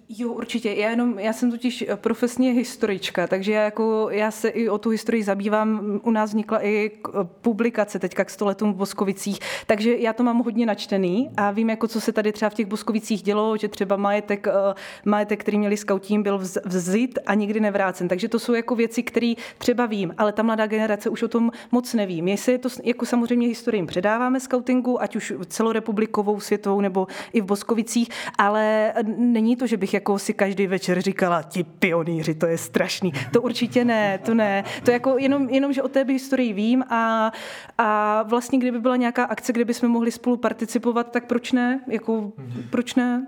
[0.09, 0.75] Jo, určitě.
[0.75, 4.79] Já, jenom, já jsem totiž eh, profesně historička, takže já, jako, já se i o
[4.79, 6.01] tu historii zabývám.
[6.03, 10.38] U nás vznikla i eh, publikace teďka k stoletům v Boskovicích, takže já to mám
[10.38, 13.96] hodně načtený a vím, jako, co se tady třeba v těch Boskovicích dělo, že třeba
[13.96, 18.09] majetek, eh, majetek který měli skautím, byl vzit a nikdy nevrácen.
[18.09, 21.51] Takže to jsou jako věci, které třeba vím, ale ta mladá generace už o tom
[21.72, 22.29] moc nevím.
[22.29, 27.44] Jestli je to jako samozřejmě historii předáváme skautingu, ať už celorepublikovou, světovou nebo i v
[27.44, 32.47] Boskovicích, ale není to, že že bych jako si každý večer říkala, ti pionýři, to
[32.47, 33.12] je strašný.
[33.33, 34.65] To určitě ne, to ne.
[34.85, 37.33] To jako jenom, jenom že o té historii vím a,
[37.79, 41.81] a vlastně kdyby byla nějaká akce, kde bychom mohli spolu participovat, tak proč ne?
[41.89, 42.33] Jako,
[42.71, 43.27] proč ne?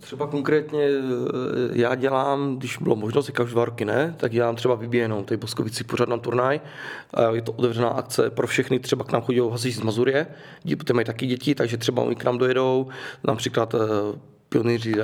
[0.00, 0.92] Třeba konkrétně eh,
[1.72, 5.84] já dělám, když bylo možnost, každý dva roky ne, tak dělám třeba vybíjenou, tady Boskovici
[5.84, 6.60] pořád na turnaj.
[7.32, 10.26] Je to otevřená akce pro všechny, třeba k nám chodí hasiči z Mazurie,
[10.84, 12.88] ty mají taky děti, takže třeba oni k nám dojedou,
[13.24, 13.74] například
[14.48, 14.94] pionýři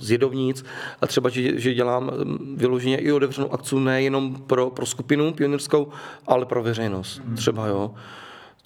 [0.00, 0.64] z jedovnic
[1.00, 5.88] a třeba, že, že dělám mm, vyloženě i otevřenou akci nejenom pro, pro skupinu pionýrskou,
[6.26, 7.22] ale pro veřejnost.
[7.24, 7.36] Mm.
[7.36, 7.94] Třeba jo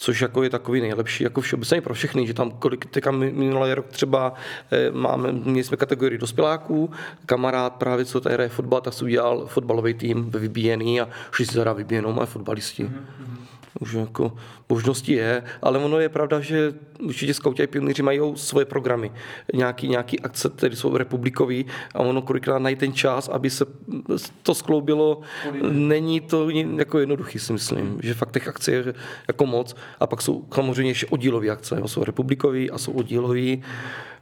[0.00, 3.86] což jako je takový nejlepší, jako všeobecně pro všechny, že tam kolik, teďka minulý rok
[3.86, 4.34] třeba
[4.70, 6.90] eh, máme, měli jsme kategorii dospěláků,
[7.26, 11.46] kamarád právě, co tady hraje fotbal, tak si udělal fotbalový tým ve vybíjený a šli
[11.46, 12.84] si zahrát vybíjenou a fotbalisti.
[12.84, 14.33] Mm-hmm už jako
[14.68, 19.12] možností je, ale ono je pravda, že určitě skauti a pionýři mají svoje programy,
[19.54, 23.64] nějaký, nějaký akce, které jsou republikový a ono kolikrát najít ten čas, aby se
[24.42, 25.20] to skloubilo,
[25.70, 28.94] není to jako jednoduchý, si myslím, že fakt těch akcí je
[29.28, 29.76] jako moc.
[30.00, 33.62] A pak jsou samozřejmě ještě oddílové akce, jsou republikový a jsou oddílový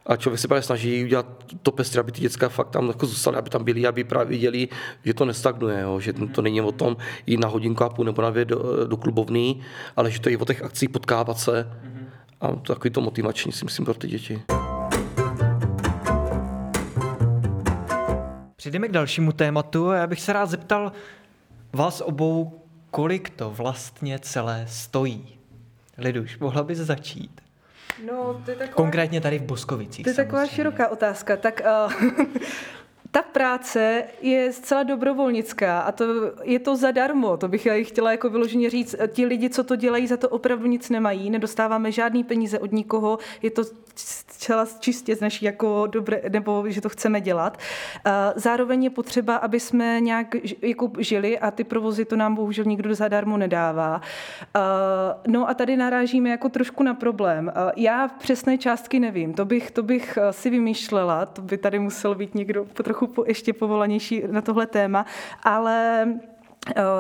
[0.07, 1.27] a člověk se právě snaží udělat
[1.62, 4.69] to pestré, aby ty děcka fakt tam jako zůstaly, aby tam byli, aby právě viděli,
[5.05, 8.23] že to nestagnuje, jo, že to není o tom jít na hodinku a půl nebo
[8.23, 9.61] na dvě do, do klubovny,
[9.97, 11.71] ale že to je o těch akcích potkávat se
[12.40, 14.42] A to takový to motivační si myslím pro ty děti.
[18.57, 20.92] Přijdeme k dalšímu tématu a já bych se rád zeptal
[21.73, 25.38] vás obou, kolik to vlastně celé stojí.
[25.99, 27.46] Liduš, mohla bys začít?
[28.05, 28.75] No, to je taková...
[28.75, 30.05] Konkrétně tady v Boskovicích.
[30.05, 30.55] To je taková samozřejmě.
[30.55, 31.37] široká otázka.
[31.37, 31.93] Tak uh,
[33.11, 36.05] ta práce je zcela dobrovolnická a to
[36.42, 37.37] je to zadarmo.
[37.37, 38.97] To bych já chtěla jako vyloženě říct.
[39.09, 41.31] Ti lidi, co to dělají, za to opravdu nic nemají.
[41.31, 43.19] Nedostáváme žádný peníze od nikoho.
[43.42, 43.62] Je to
[43.95, 47.59] zcela čistě z naší jako dobré, nebo že to chceme dělat.
[48.37, 50.27] Zároveň je potřeba, aby jsme nějak
[50.62, 54.01] jako žili a ty provozy to nám bohužel nikdo zadarmo nedává.
[55.27, 57.53] No a tady narážíme jako trošku na problém.
[57.77, 59.35] Já přesné částky nevím.
[59.35, 61.27] To bych, to bych si vymýšlela.
[61.27, 62.96] To by tady musel být někdo trochu
[63.27, 65.07] ještě povolanější na tohle téma,
[65.43, 66.07] ale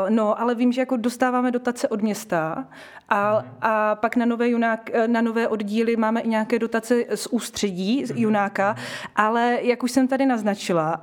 [0.08, 2.68] No, ale vím, že jako dostáváme dotace od města
[3.08, 8.06] a, a pak na nové, junák, na nové oddíly máme i nějaké dotace z ústředí,
[8.06, 8.76] z junáka,
[9.16, 11.02] ale jak už jsem tady naznačila,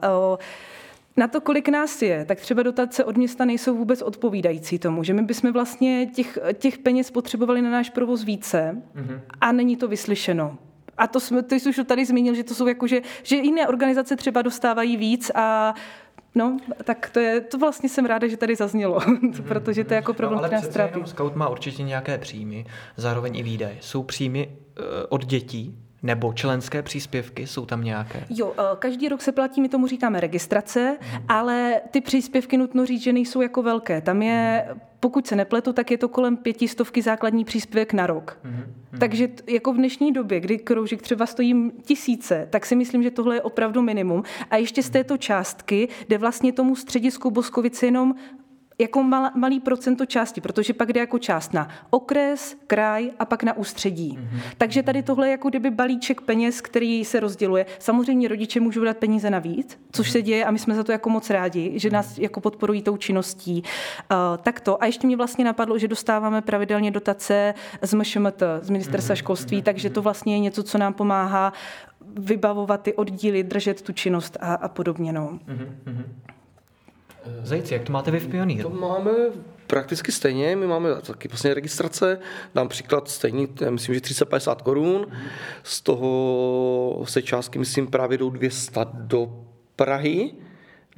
[1.17, 5.13] na to, kolik nás je, tak třeba dotace od města nejsou vůbec odpovídající tomu, že
[5.13, 8.82] my bychom vlastně těch, těch peněz potřebovali na náš provoz více
[9.41, 10.58] a není to vyslyšeno.
[10.97, 13.67] A to, jsme, to jsi už tady zmínil, že to jsou jako, že, že jiné
[13.67, 15.75] organizace třeba dostávají víc a
[16.36, 18.99] No, tak to je, to vlastně jsem ráda, že tady zaznělo,
[19.47, 21.01] protože to je jako problém, no, který nás trápí.
[21.06, 22.65] Scout má určitě nějaké příjmy,
[22.97, 23.77] zároveň i výdaje.
[23.82, 28.25] Jsou příjmy uh, od dětí, nebo členské příspěvky, jsou tam nějaké?
[28.29, 31.25] Jo, každý rok se platí, my tomu říkáme registrace, hmm.
[31.27, 34.01] ale ty příspěvky nutno říct, že nejsou jako velké.
[34.01, 34.67] Tam je,
[34.99, 38.39] pokud se nepletu, tak je to kolem pětistovky základní příspěvek na rok.
[38.43, 38.63] Hmm.
[38.99, 43.35] Takže jako v dnešní době, kdy kroužek třeba stojí tisíce, tak si myslím, že tohle
[43.35, 44.23] je opravdu minimum.
[44.49, 48.15] A ještě z této částky jde vlastně tomu středisku Boskovice jenom
[48.79, 53.43] jako mal, malý procento části, protože pak jde jako část na okres, kraj a pak
[53.43, 54.17] na ústředí.
[54.17, 54.39] Mm-hmm.
[54.57, 57.65] Takže tady tohle je jako kdyby balíček peněz, který se rozděluje.
[57.79, 60.12] Samozřejmě rodiče můžou dát peníze navíc, což mm-hmm.
[60.12, 62.97] se děje a my jsme za to jako moc rádi, že nás jako podporují tou
[62.97, 63.63] činností.
[64.12, 64.83] Uh, tak to.
[64.83, 69.19] A ještě mě vlastně napadlo, že dostáváme pravidelně dotace z MŠMT, z ministerstva mm-hmm.
[69.19, 71.53] školství, takže to vlastně je něco, co nám pomáhá
[72.15, 75.13] vybavovat ty oddíly, držet tu činnost a, a podobně.
[75.13, 75.39] No.
[75.47, 76.03] Mm-hmm.
[77.43, 78.69] Zajíci, jak to máte vy v Pioníru?
[78.69, 79.12] To máme
[79.67, 82.19] prakticky stejně, my máme taky vlastně registrace,
[82.55, 85.07] dám příklad stejný, myslím, že 350 korun,
[85.63, 90.33] z toho se částky, myslím, právě jdou 200 do Prahy,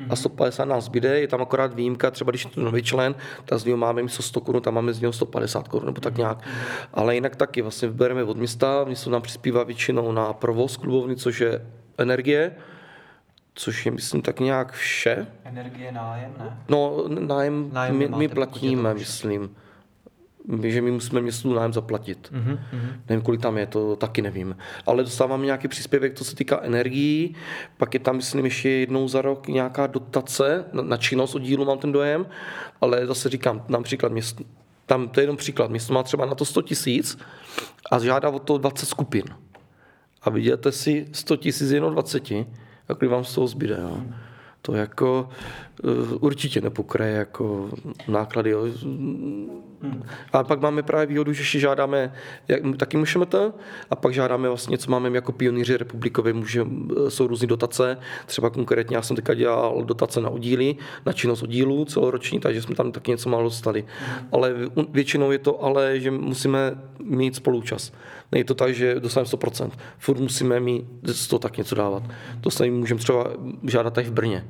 [0.10, 3.60] a 150 nás zbyde, je tam akorát výjimka, třeba když je to nový člen, tak
[3.60, 6.48] z něho máme místo 100 korun, tam máme z něho 150 korun, nebo tak nějak.
[6.94, 11.42] Ale jinak taky vlastně vybereme od města, město nám přispívá většinou na provoz klubovny, což
[11.42, 12.56] je energie,
[13.56, 15.28] což je, myslím, tak nějak vše.
[15.44, 16.58] Energie, nájem, ne?
[16.70, 19.56] No, nájem, nájem my, my platíme, myslím.
[20.48, 22.32] My, že my musíme městu nájem zaplatit.
[22.34, 22.60] Mm-hmm.
[23.10, 24.58] Nevím, kolik tam je, to taky nevím.
[24.86, 27.36] Ale dostáváme nějaký příspěvek, co se týká energií.
[27.78, 31.78] Pak je tam, myslím, ještě jednou za rok nějaká dotace na, na činnost oddílu, mám
[31.78, 32.26] ten dojem.
[32.82, 34.44] Ale zase říkám, například město,
[34.86, 37.18] tam to je jenom příklad, město má třeba na to 100 tisíc
[37.92, 39.24] a žádá o to 20 skupin.
[40.22, 42.24] A vyděláte si 100 tisíc jenom 20,
[42.90, 43.78] a vám z toho zbyde.
[43.82, 44.02] Jo.
[44.62, 45.30] To jako
[46.20, 47.70] určitě nepokraje jako
[48.08, 48.50] náklady.
[48.50, 48.68] Jo.
[50.34, 52.14] A pak máme právě výhodu, že si žádáme,
[52.48, 53.54] jak, taky můžeme to,
[53.90, 56.66] a pak žádáme vlastně, co máme jako pionýři republikové, může,
[57.10, 61.86] jsou různé dotace, třeba konkrétně já jsem teďka dělal dotace na oddíly, na činnost oddílů
[61.86, 63.86] celoroční, takže jsme tam taky něco málo dostali.
[64.32, 64.54] Ale
[64.90, 67.94] většinou je to ale, že musíme mít spoluúčast.
[68.32, 69.72] Není to tak, že dostaneme 100%.
[69.98, 72.04] Furt musíme mít 100 tak něco dávat.
[72.42, 73.28] To se můžeme třeba
[73.64, 74.46] žádat tady v Brně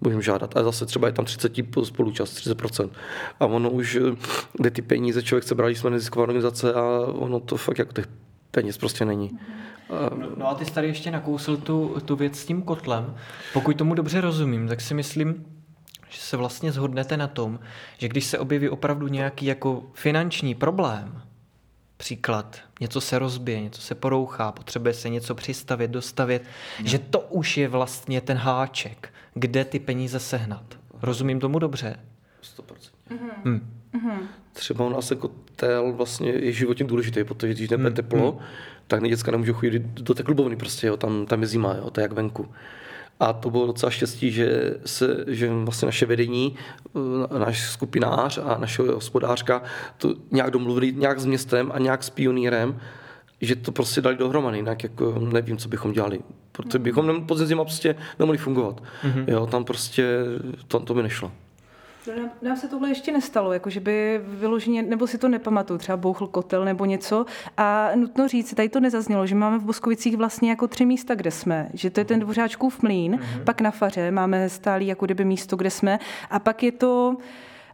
[0.00, 0.56] můžeme žádat.
[0.56, 1.52] A zase třeba je tam 30
[1.84, 2.90] spolučast, 30%.
[3.40, 3.98] A ono už,
[4.52, 8.06] kde ty peníze člověk chce brát, jsme nezisková organizace a ono to fakt jako těch
[8.50, 9.38] peněz prostě není.
[9.90, 13.14] No, no a ty jsi tady ještě nakousl tu, tu věc s tím kotlem.
[13.52, 15.44] Pokud tomu dobře rozumím, tak si myslím,
[16.08, 17.58] že se vlastně zhodnete na tom,
[17.98, 21.22] že když se objeví opravdu nějaký jako finanční problém,
[21.96, 26.42] Příklad, něco se rozbije, něco se porouchá, potřebuje se něco přistavit, dostavit,
[26.80, 26.86] no.
[26.86, 30.78] že to už je vlastně ten háček, kde ty peníze sehnat.
[31.02, 31.96] Rozumím tomu dobře?
[32.58, 32.62] 100%.
[33.10, 33.60] Mm-hmm.
[33.92, 34.28] Hmm.
[34.52, 37.96] Třeba u nás jako tel vlastně je životně důležitý, protože když nebude mm.
[37.96, 38.38] teplo, mm.
[38.86, 42.00] tak děcka nemůžou chodit do té klubovny prostě, jo, tam, tam je zima, jo, to
[42.00, 42.48] je jak venku.
[43.20, 46.56] A to bylo docela štěstí, že, se, že vlastně naše vedení,
[47.34, 49.62] eh, náš skupinář a naše hospodářka
[49.98, 52.80] to nějak domluvili nějak s městem a nějak s pionýrem,
[53.40, 56.20] že to prostě dali dohromady, jinak jako nevím, co bychom dělali.
[56.52, 58.82] Protože bychom pod prostě nemohli fungovat.
[59.04, 59.24] Mm-hmm.
[59.26, 60.24] Jo, tam prostě
[60.68, 61.32] to, to by nešlo.
[62.06, 65.78] No, nám, nám se tohle ještě nestalo, jako že by vyloženě, nebo si to nepamatuju,
[65.78, 67.26] třeba bouchl kotel nebo něco.
[67.56, 71.30] A nutno říct, tady to nezaznělo, že máme v Boskovicích vlastně jako tři místa, kde
[71.30, 71.68] jsme.
[71.74, 73.44] Že to je ten dvořáčkův mlín, mm-hmm.
[73.44, 75.98] pak na faře máme stálý jako kdyby místo, kde jsme.
[76.30, 77.16] A pak je to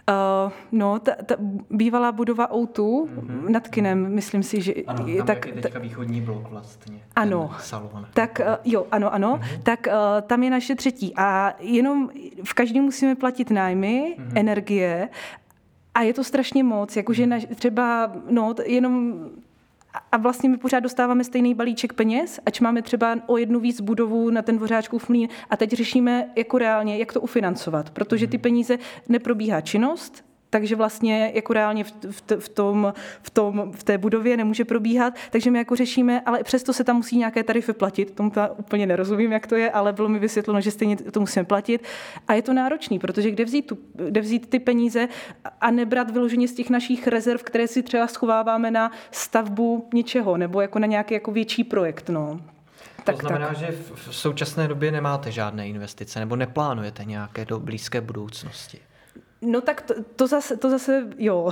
[0.08, 1.34] Uh, no, ta, ta
[1.70, 3.48] bývalá budova O2 mm-hmm.
[3.48, 4.72] nad kinem, myslím si, že...
[4.86, 7.00] Ano, tam tak, je teďka východní blok vlastně.
[7.16, 7.50] Ano.
[7.58, 8.06] Salon.
[8.14, 9.36] Tak uh, jo, ano, ano.
[9.36, 9.62] Mm-hmm.
[9.62, 9.92] Tak uh,
[10.26, 11.12] tam je naše třetí.
[11.16, 12.10] A jenom
[12.44, 14.32] v každém musíme platit nájmy, mm-hmm.
[14.34, 15.08] energie
[15.94, 19.14] a je to strašně moc, jakože na, třeba, no, jenom
[20.12, 24.30] a vlastně my pořád dostáváme stejný balíček peněz, ač máme třeba o jednu víc budovu
[24.30, 28.78] na ten Dvořáčkův mlín a teď řešíme jako reálně, jak to ufinancovat, protože ty peníze
[29.08, 34.36] neprobíhá činnost, takže vlastně jako reálně v, v, v, tom, v, tom, v té budově
[34.36, 38.30] nemůže probíhat, takže my jako řešíme, ale přesto se tam musí nějaké tarify platit, tomu
[38.30, 41.84] to úplně nerozumím, jak to je, ale bylo mi vysvětleno, že stejně to musíme platit
[42.28, 45.08] a je to náročný, protože kde vzít, tu, kde vzít ty peníze
[45.60, 50.60] a nebrat vyloženě z těch našich rezerv, které si třeba schováváme na stavbu něčeho nebo
[50.60, 52.08] jako na nějaký jako větší projekt.
[52.08, 52.40] No.
[53.04, 53.56] Tak, to znamená, tak.
[53.56, 58.78] že v současné době nemáte žádné investice nebo neplánujete nějaké do blízké budoucnosti?
[59.44, 61.50] No tak to, to, zase, to zase jo.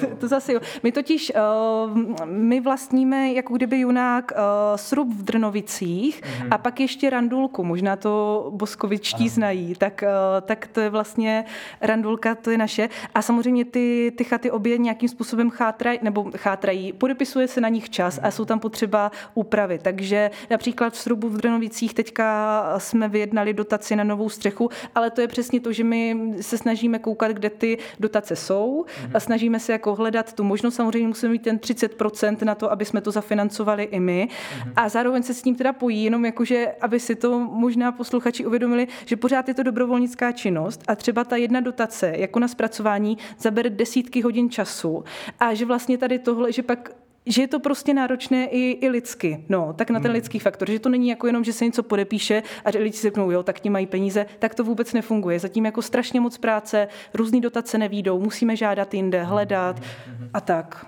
[0.00, 0.60] to, to zase jo.
[0.82, 4.38] My totiž, uh, my vlastníme jako kdyby junák uh,
[4.76, 6.48] srub v Drnovicích mm-hmm.
[6.50, 9.28] a pak ještě randulku, možná to boskovičtí ano.
[9.28, 11.44] znají, tak, uh, tak to je vlastně
[11.80, 12.88] randulka, to je naše.
[13.14, 17.90] A samozřejmě ty, ty chaty obě nějakým způsobem chátrají, nebo chátrají, podepisuje se na nich
[17.90, 18.26] čas mm-hmm.
[18.26, 19.78] a jsou tam potřeba úpravy.
[19.78, 25.20] Takže například v srubu v Drnovicích teďka jsme vyjednali dotaci na novou střechu, ale to
[25.20, 28.84] je přesně to, že my se snažíme koukat koukat, kde ty dotace jsou
[29.14, 30.74] a snažíme se jako hledat tu možnost.
[30.74, 34.28] Samozřejmě musíme mít ten 30% na to, aby jsme to zafinancovali i my.
[34.76, 38.88] A zároveň se s tím teda pojí, jenom jakože, aby si to možná posluchači uvědomili,
[39.04, 43.70] že pořád je to dobrovolnická činnost a třeba ta jedna dotace, jako na zpracování, zabere
[43.70, 45.04] desítky hodin času
[45.40, 46.90] a že vlastně tady tohle, že pak
[47.26, 50.14] že je to prostě náročné i, i lidsky, no, tak na ten hmm.
[50.14, 53.30] lidský faktor, že to není jako jenom, že se něco podepíše a lidi si řeknou,
[53.30, 55.38] jo, tak ti mají peníze, tak to vůbec nefunguje.
[55.38, 60.28] Zatím jako strašně moc práce, různý dotace nevídou, musíme žádat jinde, hledat hmm.
[60.34, 60.86] a tak.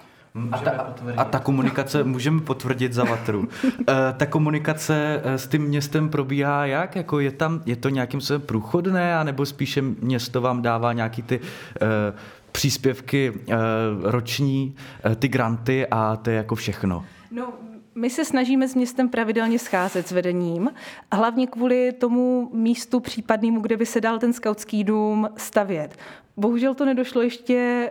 [0.52, 5.62] A ta, a ta komunikace, můžeme potvrdit za Vatru, e, ta komunikace eh, s tím
[5.62, 6.96] městem probíhá jak?
[6.96, 11.40] Jako je, tam, je to nějakým způsobem průchodné, anebo spíše město vám dává nějaký ty
[11.80, 12.12] e,
[12.52, 13.54] příspěvky eh,
[14.02, 17.04] roční, eh, ty granty a to je jako všechno.
[17.30, 17.52] No,
[17.94, 20.70] my se snažíme s městem pravidelně scházet s vedením,
[21.12, 25.96] hlavně kvůli tomu místu případnému, kde by se dal ten skautský dům stavět.
[26.36, 27.90] Bohužel to nedošlo ještě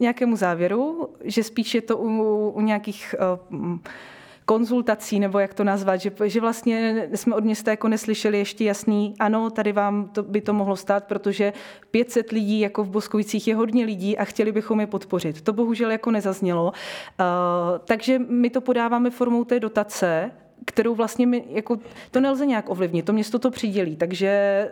[0.00, 3.14] nějakému závěru, že spíš je to u, u nějakých
[3.50, 3.78] uh,
[4.44, 9.14] konzultací, nebo jak to nazvat, že, že vlastně jsme od města jako neslyšeli ještě jasný,
[9.18, 11.52] ano, tady vám to, by to mohlo stát, protože
[11.90, 15.40] 500 lidí jako v Boskovicích je hodně lidí a chtěli bychom je podpořit.
[15.40, 16.64] To bohužel jako nezaznělo.
[16.64, 16.74] Uh,
[17.84, 20.30] takže my to podáváme formou té dotace,
[20.64, 21.78] kterou vlastně my, jako,
[22.10, 24.68] to nelze nějak ovlivnit, to město to přidělí, takže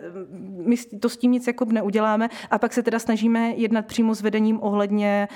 [0.65, 4.21] my to s tím nic jako neuděláme a pak se teda snažíme jednat přímo s
[4.21, 5.27] vedením ohledně,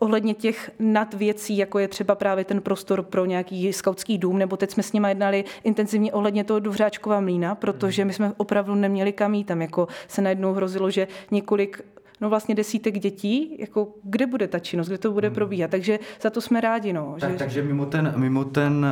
[0.00, 4.70] ohledně těch nadvěcí, jako je třeba právě ten prostor pro nějaký skautský dům, nebo teď
[4.70, 9.34] jsme s nimi jednali intenzivně ohledně toho Duvřáčkova mlína, protože my jsme opravdu neměli kam
[9.34, 11.82] jít, tam jako se najednou hrozilo, že několik
[12.20, 15.34] no vlastně desítek dětí, jako kde bude ta činnost, kde to bude hmm.
[15.34, 15.70] probíhat.
[15.70, 16.92] Takže za to jsme rádi.
[16.92, 17.36] No, tak, že...
[17.36, 18.86] Takže mimo ten, mimo ten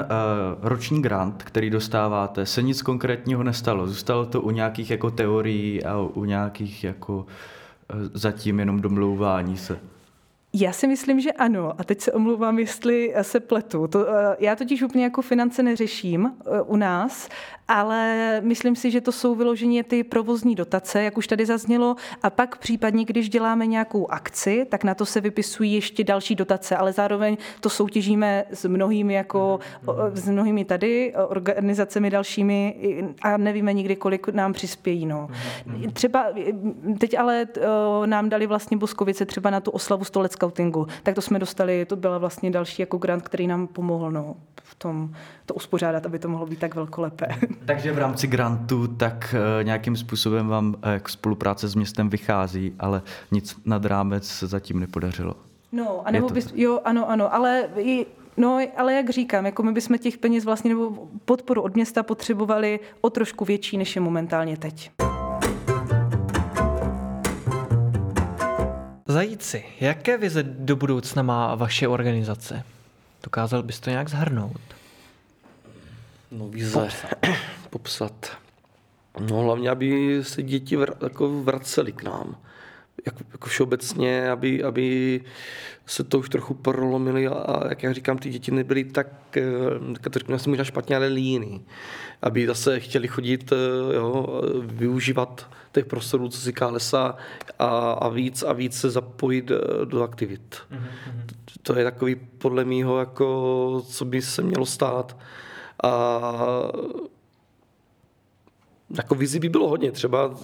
[0.63, 3.87] uh, roční grant, který dostáváte, se nic konkrétního nestalo.
[3.87, 7.27] Zůstalo to u nějakých jako teorií a u nějakých jako uh,
[8.15, 9.79] zatím jenom domlouvání se.
[10.53, 11.81] Já si myslím, že ano.
[11.81, 13.89] A teď se omlouvám, jestli se pletu.
[13.89, 17.29] To, eh, já totiž úplně jako finance neřeším eh, u nás,
[17.69, 21.97] ale myslím si, že to jsou vyloženě ty provozní dotace, jak už tady zaznělo.
[22.23, 26.77] A pak případně, když děláme nějakou akci, tak na to se vypisují ještě další dotace,
[26.77, 29.61] ale zároveň to soutěžíme s mnohými, jako,
[30.13, 32.77] s mnohými tady organizacemi dalšími
[33.23, 35.07] a nevíme nikdy, kolik nám přispějí.
[35.07, 35.29] No.
[35.93, 36.27] Třeba
[36.99, 37.47] teď ale
[38.07, 41.97] nám dali vlastně Boskovice třeba na tu oslavu stolec scoutingu, tak to jsme dostali, to
[41.97, 45.15] byla vlastně další jako grant, který nám pomohl no, v tom
[45.47, 47.29] to uspořádat, aby to mohlo být tak velkolepé.
[47.65, 50.75] Takže v rámci grantu tak uh, nějakým způsobem vám uh,
[51.07, 55.35] spolupráce s městem vychází, ale nic nad rámec zatím nepodařilo.
[55.73, 58.07] No, a nebo bys, jo, ano, ano, ale i,
[58.39, 62.81] No, ale jak říkám, jako my bychom těch peněz vlastně nebo podporu od města potřebovali
[63.01, 64.91] o trošku větší, než je momentálně teď.
[69.07, 72.63] Zajíci, jaké vize do budoucna má vaše organizace?
[73.25, 74.61] Dokázal bys to nějak zhrnout?
[76.31, 77.11] No vize, popsat.
[77.71, 78.39] popsat.
[79.31, 82.37] No hlavně, aby se děti vr- jako vraceli k nám.
[83.07, 85.21] jako, jako všeobecně, aby, aby
[85.87, 89.07] se to už trochu prolomili a, jak já říkám, ty děti nebyly tak,
[90.03, 91.65] tak to řeknu možná špatně, ale líný.
[92.23, 93.53] Aby zase chtěli chodit,
[93.95, 97.17] jo, využívat těch prostorů, co si lesa
[97.59, 99.53] a, a víc a víc se zapojit
[99.85, 100.57] do aktivit.
[100.73, 101.37] Mm-hmm.
[101.63, 105.17] To je takový podle mýho, jako, co by se mělo stát.
[105.85, 106.33] A
[108.97, 110.35] jako vizi by bylo hodně, třeba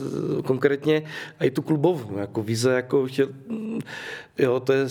[0.44, 1.02] konkrétně
[1.40, 3.28] i tu klubovnu, jako vize, jako chtěl,
[4.38, 4.86] jo, to je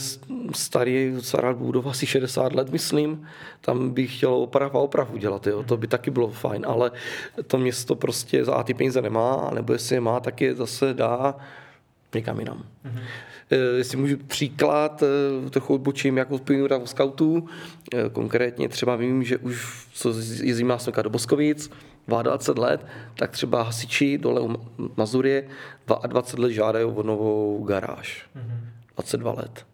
[0.55, 3.27] starý, stará budova, asi 60 let, myslím,
[3.61, 6.91] tam bych chtěl oprav a opravu dělat, jo, to by taky bylo fajn, ale
[7.47, 11.35] to město prostě za ty peníze nemá, nebo jestli je má, tak je zase dá
[12.15, 12.57] někam jinam.
[12.85, 13.03] Mm-hmm.
[13.77, 17.47] Jestli můžu příklad, eh, trochu odbočím jako plynu v scoutů,
[18.11, 20.13] konkrétně třeba vím, že už co
[20.43, 21.71] jezdím nás do Boskovic,
[22.07, 22.85] 22 let,
[23.17, 24.55] tak třeba hasiči dole u
[24.97, 25.47] Mazurie
[25.87, 28.25] 22 let žádají o novou garáž.
[28.35, 28.73] Mm-hmm.
[28.95, 29.65] 22 let.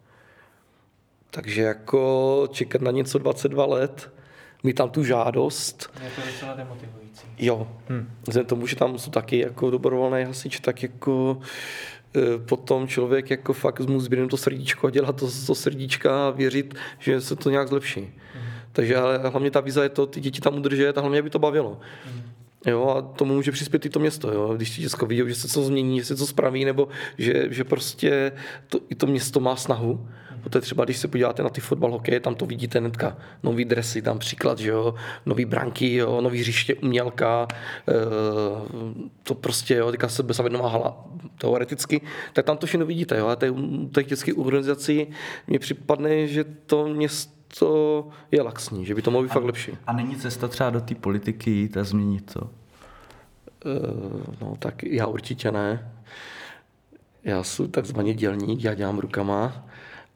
[1.30, 4.12] Takže jako čekat na něco 22 let,
[4.62, 5.90] mít tam tu žádost.
[6.02, 7.26] Je to docela demotivující.
[7.38, 7.68] Jo.
[7.88, 8.10] Hmm.
[8.28, 11.40] Vzhledem tomu, že tam jsou taky jako dobrovolné hasič, tak jako
[12.48, 16.74] potom člověk jako fakt mu zběrne to srdíčko a dělat to, to srdíčka a věřit,
[16.98, 18.00] že se to nějak zlepší.
[18.00, 18.42] Hmm.
[18.72, 21.38] Takže ale hlavně ta víza je to, ty děti tam udržet a hlavně by to
[21.38, 21.80] bavilo.
[22.06, 22.22] Mm.
[22.66, 24.54] Jo, a tomu může přispět i to město, jo.
[24.56, 26.88] když ti děcko vidí, že se co změní, že se co spraví, nebo
[27.18, 28.32] že, že prostě
[28.68, 30.08] to, i to město má snahu.
[30.42, 33.16] Poté třeba, když se podíváte na ty fotbal, hokej, tam to vidíte hnedka.
[33.42, 34.94] Nový dresy, tam příklad, že jo,
[35.26, 37.48] nový branky, jo, nový hřiště, umělka,
[37.88, 37.94] e,
[39.22, 41.04] to prostě, jo, teďka se nová hala,
[41.38, 42.00] teoreticky,
[42.32, 45.06] tak tam to všechno vidíte, jo, a u těch dětských organizací
[45.46, 49.44] mně připadne, že to město to je laxní, že by to mohlo být a, fakt
[49.44, 49.72] lepší.
[49.86, 52.40] A není cesta třeba do té politiky jít a změnit to?
[52.40, 52.50] Uh,
[54.40, 55.92] no tak já určitě ne.
[57.24, 59.66] Já jsem takzvaný dělník, já dělám rukama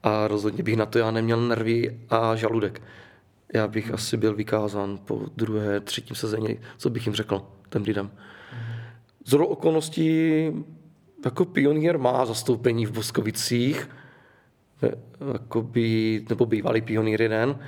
[0.05, 2.83] a rozhodně bych na to já neměl nervy a žaludek.
[3.55, 8.11] Já bych asi byl vykázán po druhé, třetím sezení, co bych jim řekl těm lidem.
[8.51, 8.63] Hmm.
[9.25, 10.31] Z okolností
[11.25, 13.89] jako pionýr má zastoupení v Boskovicích,
[15.33, 17.59] jakoby, nebo bývalý pionýr jeden,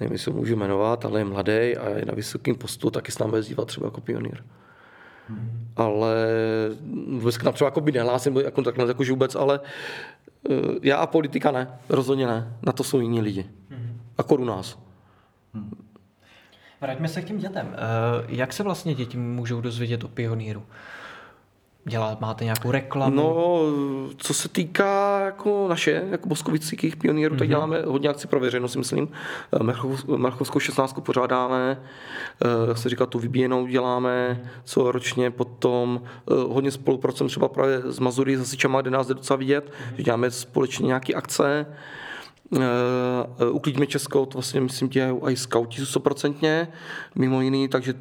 [0.00, 3.18] nevím, jestli ho můžu jmenovat, ale je mladý a je na vysokém postu, taky s
[3.18, 4.44] námi jezdíval třeba jako pionýr.
[5.76, 6.14] Ale
[7.08, 9.60] vůbec k nám třeba jako by nehlásím, jako takhle jako vůbec, ale
[10.48, 12.56] uh, já a politika ne, rozhodně ne.
[12.62, 13.46] Na to jsou jiní lidi.
[13.70, 14.00] Hmm.
[14.18, 14.78] Jako u nás.
[16.80, 17.66] Vraťme se k těm dětem.
[17.66, 17.74] Uh,
[18.28, 20.62] jak se vlastně děti můžou dozvědět o pioníru?
[21.86, 23.16] Dělá, máte nějakou reklamu?
[23.16, 23.60] No,
[24.16, 27.38] co se týká jako naše, jako boskovických pionýrů, mm-hmm.
[27.38, 27.50] tak mhm.
[27.50, 29.08] děláme hodně akci pro veřejnost, myslím.
[30.16, 31.82] Marchovskou 16 pořádáme,
[32.44, 37.82] eh, jak se říká, tu vybíjenou děláme co ročně, potom eh, hodně spolupracujeme třeba právě
[37.84, 39.96] s Mazury, s hasičama, kde nás jde docela vidět, mm-hmm.
[39.96, 41.66] že děláme společně nějaké akce.
[43.50, 46.66] Uklidíme Česko, to vlastně myslím dělají i skauti 100%,
[47.14, 47.94] mimo jiný, takže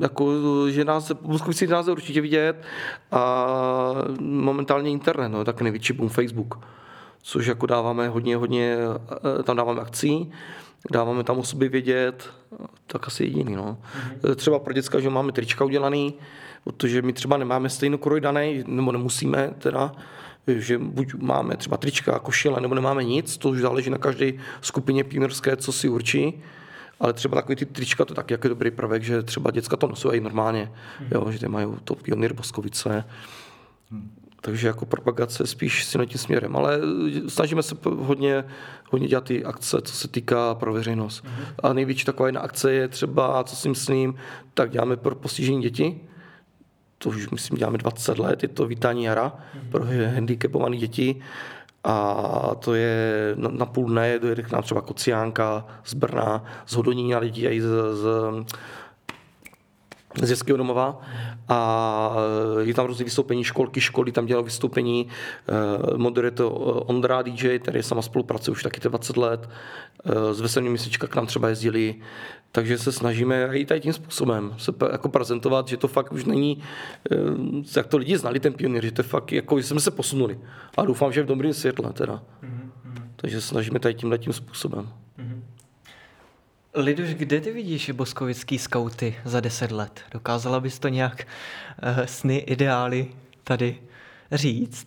[0.00, 0.32] jako,
[0.70, 1.12] že nás,
[1.50, 2.62] si nás určitě vidět
[3.10, 3.46] a
[4.20, 6.58] momentálně internet, no, tak největší boom Facebook,
[7.22, 8.76] což jako dáváme hodně, hodně,
[9.38, 10.32] eh, tam dáváme akcí,
[10.90, 12.30] dáváme tam osoby vědět,
[12.86, 13.78] tak asi jediný, no.
[14.22, 14.34] Mm-hmm.
[14.34, 16.14] Třeba pro děcka, že máme trička udělaný,
[16.64, 19.92] protože my třeba nemáme stejnou kroj daný, nebo nemusíme teda,
[20.46, 25.04] že buď máme třeba trička, košile, nebo nemáme nic, to už záleží na každé skupině
[25.04, 26.42] pionierské, co si určí
[27.00, 29.86] ale třeba takový ty trička, to je taky jako dobrý prvek, že třeba děcka to
[29.86, 31.08] nosí normálně, hmm.
[31.14, 33.04] jo, že ty mají to pionýr Boskovice.
[33.90, 34.10] Hmm.
[34.44, 36.80] Takže jako propagace spíš si tím směrem, ale
[37.28, 38.44] snažíme se hodně,
[38.90, 41.24] hodně dělat ty akce, co se týká pro veřejnost.
[41.24, 41.54] Mm-hmm.
[41.62, 44.14] A největší taková jedna akce je třeba, co si myslím,
[44.54, 46.00] tak děláme pro postižení děti.
[46.98, 49.70] To už myslím děláme 20 let, je to vítání jara mm-hmm.
[49.70, 49.84] pro
[50.14, 51.22] handicapované děti.
[51.84, 56.74] A to je na, na půl dne, dojede k nám třeba Kociánka z Brna, z
[56.74, 58.06] Hodonína lidí i z, z
[60.20, 61.00] z dětského domova
[61.48, 62.16] a
[62.60, 65.08] je tam různé vystoupení školky, školy, tam dělal vystoupení,
[65.48, 69.48] eh, moderuje to eh, Ondra DJ, který sama spolupracuje už taky 20 let,
[70.32, 71.94] z eh, Veselní měsíčka k nám třeba jezdili,
[72.52, 76.62] takže se snažíme i tady tím způsobem se jako prezentovat, že to fakt už není,
[77.76, 80.38] jak to lidi znali ten pionýr, že to fakt, jako jsme se posunuli.
[80.76, 82.22] A doufám, že v dobrém světle teda.
[82.42, 83.02] Mm-hmm.
[83.16, 84.88] Takže se snažíme tady tímhle tím způsobem.
[85.18, 85.51] Mm-hmm.
[86.74, 90.00] Liduš, kde ty vidíš boskovický skauty za deset let?
[90.10, 91.26] Dokázala bys to nějak
[91.82, 93.06] uh, sny, ideály
[93.44, 93.80] tady
[94.32, 94.86] říct?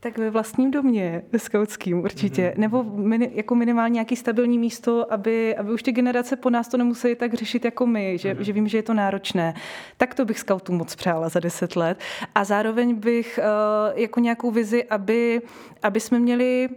[0.00, 2.42] Tak ve vlastním domě, ve skautským určitě.
[2.42, 2.58] Mm-hmm.
[2.60, 6.76] Nebo mini, jako minimálně nějaký stabilní místo, aby, aby už ty generace po nás to
[6.76, 8.40] nemuseli tak řešit jako my, že, mm-hmm.
[8.40, 9.54] že vím, že je to náročné.
[9.96, 11.98] Tak to bych skautům moc přála za deset let.
[12.34, 15.42] A zároveň bych uh, jako nějakou vizi, aby,
[15.82, 16.68] aby jsme měli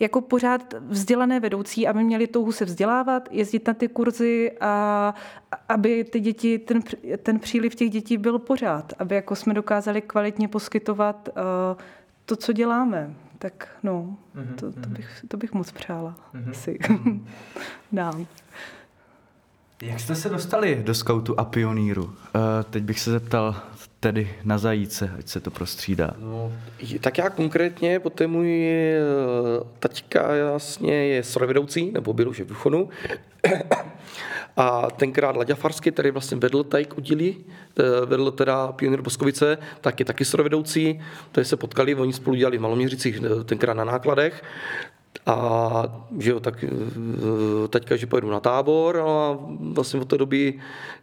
[0.00, 5.14] jako pořád vzdělané vedoucí, aby měli touhu se vzdělávat, jezdit na ty kurzy a
[5.68, 6.82] aby ty děti, ten,
[7.22, 11.42] ten příliv těch dětí byl pořád, aby jako jsme dokázali kvalitně poskytovat uh,
[12.24, 13.14] to, co děláme.
[13.38, 14.94] Tak no, mm-hmm, to, to, mhm.
[14.94, 16.50] bych, to bych moc přála mm-hmm.
[16.50, 16.78] si
[17.92, 18.26] dám.
[19.82, 22.04] Jak jste se dostali do skautu a pioníru?
[22.04, 22.12] Uh,
[22.70, 23.56] teď bych se zeptal
[24.04, 26.10] tedy na zajíce, ať se to prostřídá.
[26.18, 26.52] No,
[27.00, 29.00] tak já konkrétně, poté můj eh,
[29.78, 32.88] taťka jasně je strojvedoucí, nebo byl už v důchodu.
[34.56, 37.36] A tenkrát Laďa Farsky, který vlastně vedl tady k udílí,
[37.78, 41.00] eh, vedl teda Pionýr Boskovice, tak je taky strojvedoucí,
[41.32, 44.42] to se potkali, oni spolu dělali v Maloměřicích tenkrát na nákladech
[45.26, 50.18] a že jo, tak eh, teďka, že pojedu na tábor no a vlastně od té
[50.18, 50.54] doby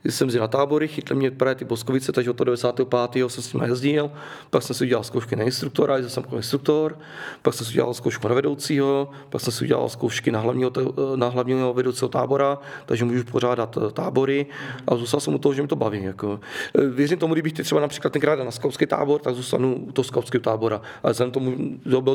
[0.06, 3.30] jsem si na tábory, chytli mě právě ty Boskovice, takže od toho 95.
[3.30, 4.12] jsem s nimi jezdil,
[4.50, 7.00] pak jsem si udělal zkoušky na instruktora, jezdil jsem jako instruktor,
[7.42, 10.72] pak jsem si udělal zkoušku na vedoucího, pak jsem si udělal zkoušky na hlavního,
[11.16, 14.46] na hlavního vedoucího tábora, takže můžu pořádat eh, tábory
[14.88, 16.04] a zůstal jsem u toho, že mi to baví.
[16.04, 16.40] Jako.
[16.78, 20.42] Eh, věřím tomu, kdybych třeba například tenkrát na skautský tábor, tak zůstanu u toho skautského
[20.42, 20.82] tábora.
[21.04, 21.56] Ale jsem tomu,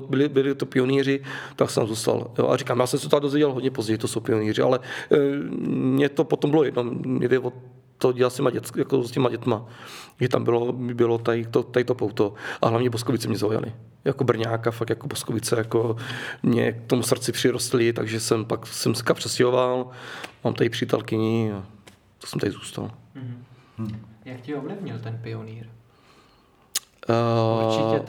[0.08, 1.20] byli, byli to pionýři,
[1.56, 2.30] tak jsem zůstal.
[2.38, 4.80] Jo, a říkám, já jsem se to dozvěděl hodně později, to jsou pionýři, ale
[5.12, 5.16] e,
[5.68, 7.52] mě to potom bylo jedno, mě jde o
[7.98, 9.66] to dělat s těma, dět, jako s těma dětma,
[10.20, 13.72] že tam bylo, bylo tady to, tady to pouto a hlavně Boskovice mě zaujaly.
[14.04, 15.96] Jako Brňáka, fakt jako Boskovice, jako
[16.42, 19.90] mě k tomu srdci přirostly, takže jsem pak jsem se přestěhoval,
[20.44, 21.66] mám tady přítelkyni a
[22.18, 22.90] to jsem tady zůstal.
[23.16, 23.98] Mm-hmm.
[24.24, 25.66] Jak ti ovlivnil ten pionýr?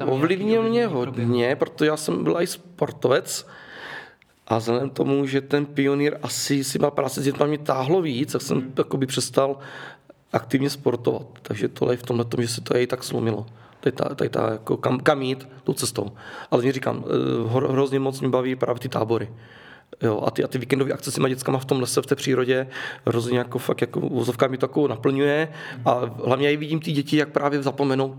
[0.04, 3.48] Uh, ovlivnil mě hodně, protože já jsem byl i sportovec
[4.48, 8.32] a vzhledem tomu, že ten pionýr asi si má práce s dětmi mě táhlo víc,
[8.32, 9.06] tak jsem hmm.
[9.06, 9.58] přestal
[10.34, 11.28] aktivně sportovat.
[11.42, 13.46] Takže tohle je v tomhle tom, že se to i tak slomilo.
[13.80, 16.12] Tady ta, tady ta jako kam, kam jít tou cestou.
[16.52, 19.30] Ale mě říkám, eh, hrozně moc mě baví právě ty tábory.
[20.02, 22.16] Jo, a ty, a ty víkendové akce s těma dětskama v tom lese, v té
[22.16, 22.68] přírodě,
[23.06, 25.54] hrozně jako fakt jako vozovka mi to jako naplňuje
[25.86, 28.16] a hlavně já vidím ty děti, jak právě zapomenou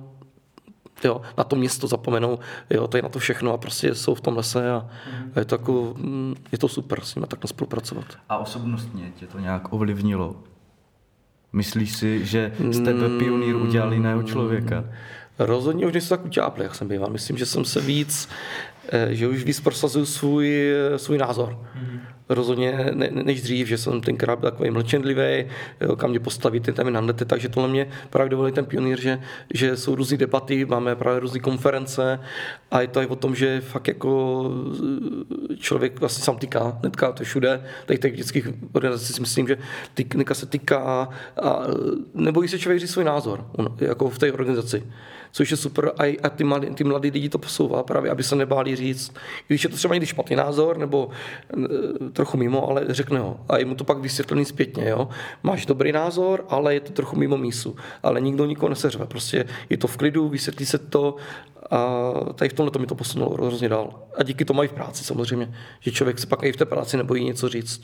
[1.04, 2.38] jo, na to město zapomenou,
[2.70, 5.32] jo, je na to všechno a prostě jsou v tom lese a, mm.
[5.34, 8.04] a je, to jako, mm, je to super s nimi takhle spolupracovat.
[8.28, 10.36] A osobnostně tě to nějak ovlivnilo?
[11.52, 14.84] Myslíš si, že z tebe pionýr udělal jiného člověka?
[15.38, 17.10] Rozhodně už nejsem tak utáplý, jak jsem býval.
[17.10, 18.28] Myslím, že jsem se víc,
[18.88, 21.58] eh, že už víc prosazuju svůj, svůj názor.
[21.74, 25.44] Mm rozhodně ne, než dřív, že jsem tenkrát byl takový mlčenlivý,
[25.96, 29.20] kam mě postavit, ten tam je nanete, takže tohle mě právě dovolí ten pionýr, že,
[29.54, 32.20] že jsou různé debaty, máme právě různé konference
[32.70, 34.42] a je to i o tom, že fakt jako
[35.56, 39.58] člověk vlastně sám týká, netká to všude, tady těch dětských organizací si myslím, že
[39.94, 41.08] týka se týká
[41.42, 41.60] a
[42.14, 43.44] nebojí se člověk říct svůj názor,
[43.80, 44.82] jako v té organizaci
[45.32, 48.36] což je super a, a ty, mladí, ty mladí lidi to posouvá právě, aby se
[48.36, 49.14] nebáli říct,
[49.46, 51.10] když je to třeba někdy špatný názor nebo
[52.08, 55.08] e, trochu mimo, ale řekne ho a je mu to pak vysvětlený zpětně, jo.
[55.42, 59.76] Máš dobrý názor, ale je to trochu mimo mísu, ale nikdo nikoho neseřve, prostě je
[59.76, 61.16] to v klidu, vysvětlí se to
[61.70, 64.02] a tady v tomhle to mi to posunulo hrozně dál.
[64.18, 66.96] A díky tomu i v práci samozřejmě, že člověk se pak i v té práci
[66.96, 67.80] nebojí něco říct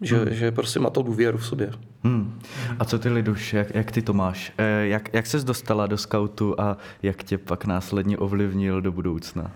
[0.00, 0.34] že, hmm.
[0.34, 1.70] že prostě má to důvěru v sobě.
[2.04, 2.40] Hmm.
[2.78, 4.52] A co ty Liduš, jak, jak ty to máš?
[4.58, 9.50] Eh, jak, jak ses dostala do skautu a jak tě pak následně ovlivnil do budoucna?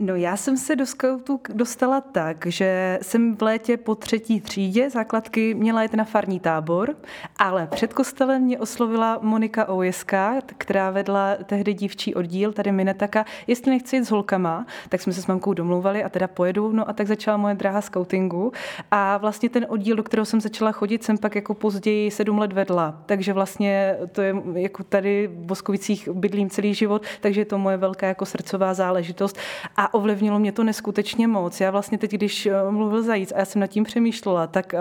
[0.00, 4.90] No já jsem se do skautu dostala tak, že jsem v létě po třetí třídě
[4.90, 6.96] základky měla jet na farní tábor,
[7.38, 13.70] ale před kostelem mě oslovila Monika Oujeská, která vedla tehdy dívčí oddíl, tady Minetaka, jestli
[13.70, 16.92] nechci jít s holkama, tak jsme se s mamkou domlouvali a teda pojedu, no a
[16.92, 18.52] tak začala moje dráha skautingu.
[18.90, 22.52] A vlastně ten oddíl, do kterého jsem začala chodit, jsem pak jako později sedm let
[22.52, 27.58] vedla, takže vlastně to je jako tady v Boskovicích bydlím celý život, takže je to
[27.58, 29.38] moje velká jako srdcová záležitost.
[29.76, 31.60] A ovlivnilo mě to neskutečně moc.
[31.60, 34.78] Já vlastně teď, když eh, mluvil Zajíc a já jsem nad tím přemýšlela, tak eh,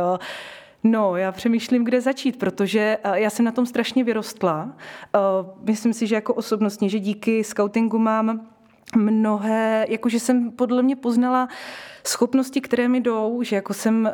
[0.83, 4.69] No, já přemýšlím, kde začít, protože eh, já jsem na tom strašně vyrostla.
[5.63, 8.47] Myslím si, že jako osobnostně, že díky scoutingu mám
[8.95, 11.47] mnohé, jakože jsem podle mě poznala
[12.07, 14.11] schopnosti, které mi jdou, že jako jsem,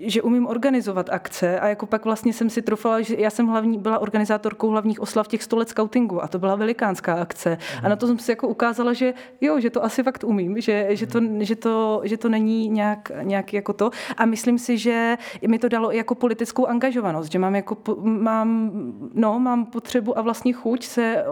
[0.00, 3.78] že umím organizovat akce a jako pak vlastně jsem si trofala, že já jsem hlavní,
[3.78, 7.58] byla organizátorkou hlavních oslav těch 100 let scoutingu a to byla velikánská akce.
[7.82, 10.86] A na to jsem si jako ukázala, že jo, že to asi fakt umím, že,
[10.90, 13.90] že, to, že, to, že to není nějak, nějak jako to.
[14.16, 15.16] A myslím si, že
[15.46, 18.70] mi to dalo jako politickou angažovanost, že mám jako, mám,
[19.14, 21.24] no, mám potřebu a vlastně chuť se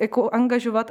[0.00, 0.90] jako angažovat,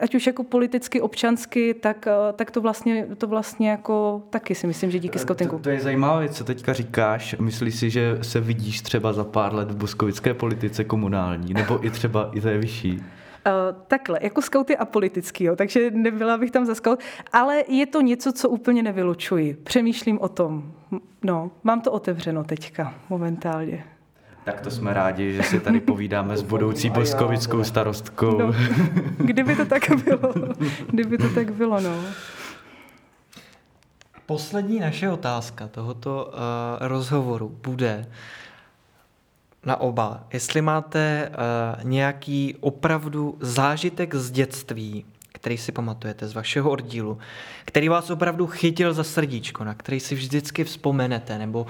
[0.00, 4.66] ať už jako politicky, občansky, tak, eh, tak to, vlastně, to vlastně jako taky si
[4.66, 5.56] myslím, že díky skautingu.
[5.56, 7.36] To, to je zajímavé, co teďka říkáš.
[7.38, 11.90] Myslíš si, že se vidíš třeba za pár let v boskovické politice komunální, nebo i
[11.90, 12.92] třeba i té vyšší?
[13.46, 17.00] Uh, takhle, jako scout je apolitický, jo, takže nebyla bych tam za scout,
[17.32, 19.54] ale je to něco, co úplně nevylučuji.
[19.54, 20.72] Přemýšlím o tom.
[21.22, 23.84] No, mám to otevřeno teďka, momentálně.
[24.44, 28.38] Tak to jsme rádi, že si tady povídáme s budoucí boskovickou starostkou.
[28.38, 28.54] No,
[29.16, 30.34] kdyby to tak bylo.
[30.90, 31.94] Kdyby to tak bylo, no.
[34.26, 36.32] Poslední naše otázka tohoto uh,
[36.88, 38.06] rozhovoru bude,
[39.66, 40.24] na oba.
[40.32, 47.18] Jestli máte uh, nějaký opravdu zážitek z dětství, který si pamatujete z vašeho oddílu,
[47.64, 51.66] který vás opravdu chytil za srdíčko, na který si vždycky vzpomenete, nebo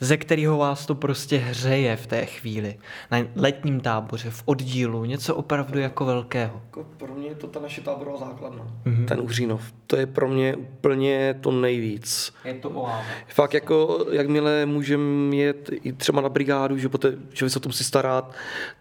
[0.00, 2.78] ze kterého vás to prostě hřeje v té chvíli.
[3.10, 6.62] Na letním táboře, v oddílu, něco opravdu jako velkého.
[6.64, 9.04] Jako pro mě je to ta naše táborová základna, mm-hmm.
[9.04, 9.72] ten Uhřínov.
[9.86, 12.32] To je pro mě úplně to nejvíc.
[12.44, 13.04] Je to oáza.
[13.28, 17.72] Fakt jako, jakmile můžeme jet i třeba na brigádu, že poté člověk se o tom
[17.72, 18.34] si starat,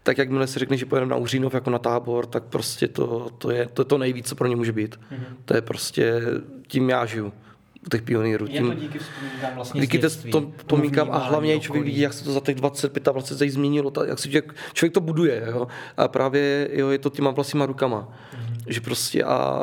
[0.04, 3.52] tak jakmile se řekne, že pojedeme na Uhřínov jako na tábor, tak prostě to, to,
[3.52, 4.96] je, to je to nejvíc, co pro ně může být.
[4.96, 5.36] Mm-hmm.
[5.46, 6.22] To je prostě,
[6.68, 7.34] tím já žiju
[7.92, 8.46] těch pionýrů.
[8.50, 10.10] Je to díky vzpomínkám vlastně Díky to,
[10.58, 14.20] vzpomínkám a hlavně člověk vidí, jak se to za těch 25 a 20 změnilo, jak
[14.20, 15.44] se člověk, člověk to buduje.
[15.52, 15.68] Jo?
[15.98, 18.08] A právě jo, je to těma vlastníma rukama.
[18.08, 18.64] Mm-hmm.
[18.68, 19.62] Že prostě a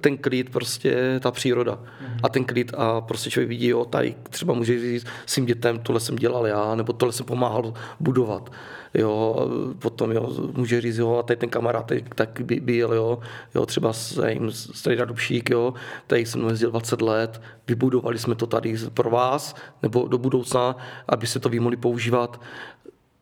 [0.00, 1.72] ten klid, prostě ta příroda.
[1.72, 2.20] Mm-hmm.
[2.22, 6.00] A ten klid a prostě člověk vidí, jo, tady třeba může říct svým dětem, tohle
[6.00, 8.50] jsem dělal já, nebo tohle jsem pomáhal budovat
[8.94, 9.36] jo,
[9.78, 13.18] potom jo, může říct, jo, a tady ten kamarád tak by, byl, jo,
[13.54, 13.92] jo, třeba
[14.28, 15.74] jim Strejda Dubšík, jo,
[16.06, 20.76] tady jsem jezdil 20 let, vybudovali jsme to tady pro vás, nebo do budoucna,
[21.08, 22.40] aby se to vy mohli používat.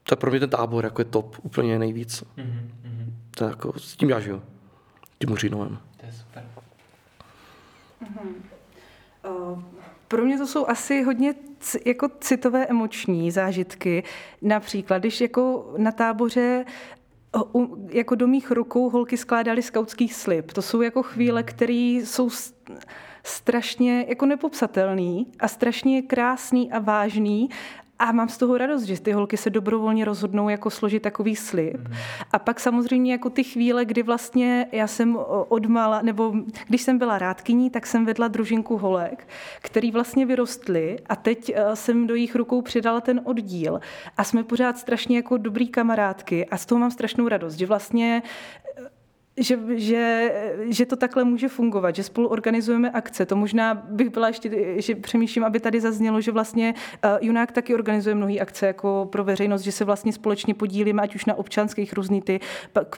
[0.03, 2.23] To je pro mě ten tábor jako je top, úplně nejvíc.
[2.23, 3.13] Mm-hmm.
[3.37, 4.43] To je jako, s tím já žiju,
[5.19, 5.79] tím Uřínovem.
[5.97, 6.45] To je super.
[8.03, 8.33] Mm-hmm.
[9.31, 9.63] Uh,
[10.09, 11.35] pro mě to jsou asi hodně
[11.85, 14.03] jako citové emoční zážitky.
[14.43, 16.65] Například, když jako na táboře
[17.89, 20.53] jako do mých rukou holky skládaly skautský slib.
[20.53, 22.31] To jsou jako chvíle, které jsou
[23.25, 27.49] strašně jako nepopsatelný a strašně krásný a vážný
[27.99, 31.89] a mám z toho radost, že ty holky se dobrovolně rozhodnou jako složit takový slib.
[31.89, 31.95] Mm.
[32.33, 35.19] A pak samozřejmě jako ty chvíle, kdy vlastně já jsem
[35.49, 36.35] odmala, nebo
[36.69, 39.29] když jsem byla rádkyní, tak jsem vedla družinku holek,
[39.61, 43.81] který vlastně vyrostly a teď e, jsem do jejich rukou přidala ten oddíl
[44.17, 48.23] a jsme pořád strašně jako dobrý kamarádky a z toho mám strašnou radost, že vlastně
[49.37, 50.35] že, že,
[50.69, 53.27] že to takhle může fungovat, že spolu organizujeme akce.
[53.27, 56.75] To možná bych byla ještě, že přemýšlím, aby tady zaznělo, že vlastně
[57.05, 61.15] uh, Junák taky organizuje mnohé akce jako pro veřejnost, že se vlastně společně podílíme, ať
[61.15, 62.41] už na občanských různý ty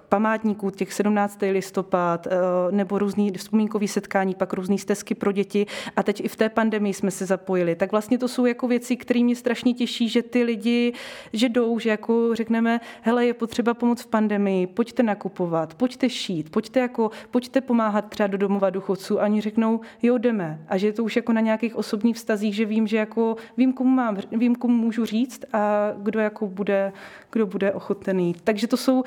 [0.09, 1.39] památníků, těch 17.
[1.51, 2.33] listopad, uh,
[2.71, 5.67] nebo různý vzpomínkový setkání, pak různý stezky pro děti.
[5.97, 7.75] A teď i v té pandemii jsme se zapojili.
[7.75, 10.93] Tak vlastně to jsou jako věci, které mě strašně těší, že ty lidi,
[11.33, 16.51] že jdou, že jako řekneme, hele, je potřeba pomoc v pandemii, pojďte nakupovat, pojďte šít,
[16.51, 20.61] pojďte, jako, pojďte pomáhat třeba do domova důchodců a oni řeknou, jo, jdeme.
[20.69, 23.73] A že je to už jako na nějakých osobních vztazích, že vím, že jako vím,
[23.73, 26.93] komu mám, vím, komu můžu říct a kdo jako bude,
[27.33, 28.35] kdo bude ochotený.
[28.45, 29.03] Takže to jsou,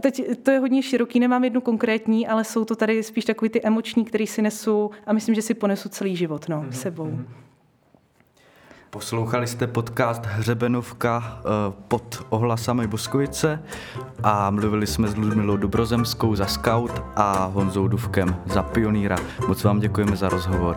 [0.00, 3.62] teď to je hodně široký, nemám jednu konkrétní, ale jsou to tady spíš takový ty
[3.62, 6.70] emoční, které si nesu a myslím, že si ponesu celý život no, mm-hmm.
[6.70, 7.06] sebou.
[7.06, 7.49] Mm-hmm.
[8.90, 13.62] Poslouchali jste podcast Hřebenovka eh, pod ohlasami Boskovice
[14.22, 19.16] a mluvili jsme s Ludmilou Dobrozemskou za Scout a Honzou Duvkem za Pioníra.
[19.48, 20.76] Moc vám děkujeme za rozhovor.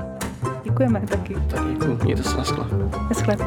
[0.64, 1.36] Děkujeme taky.
[1.50, 2.66] Tak děkuji, mějte se, naschle.
[3.10, 3.38] Naschle.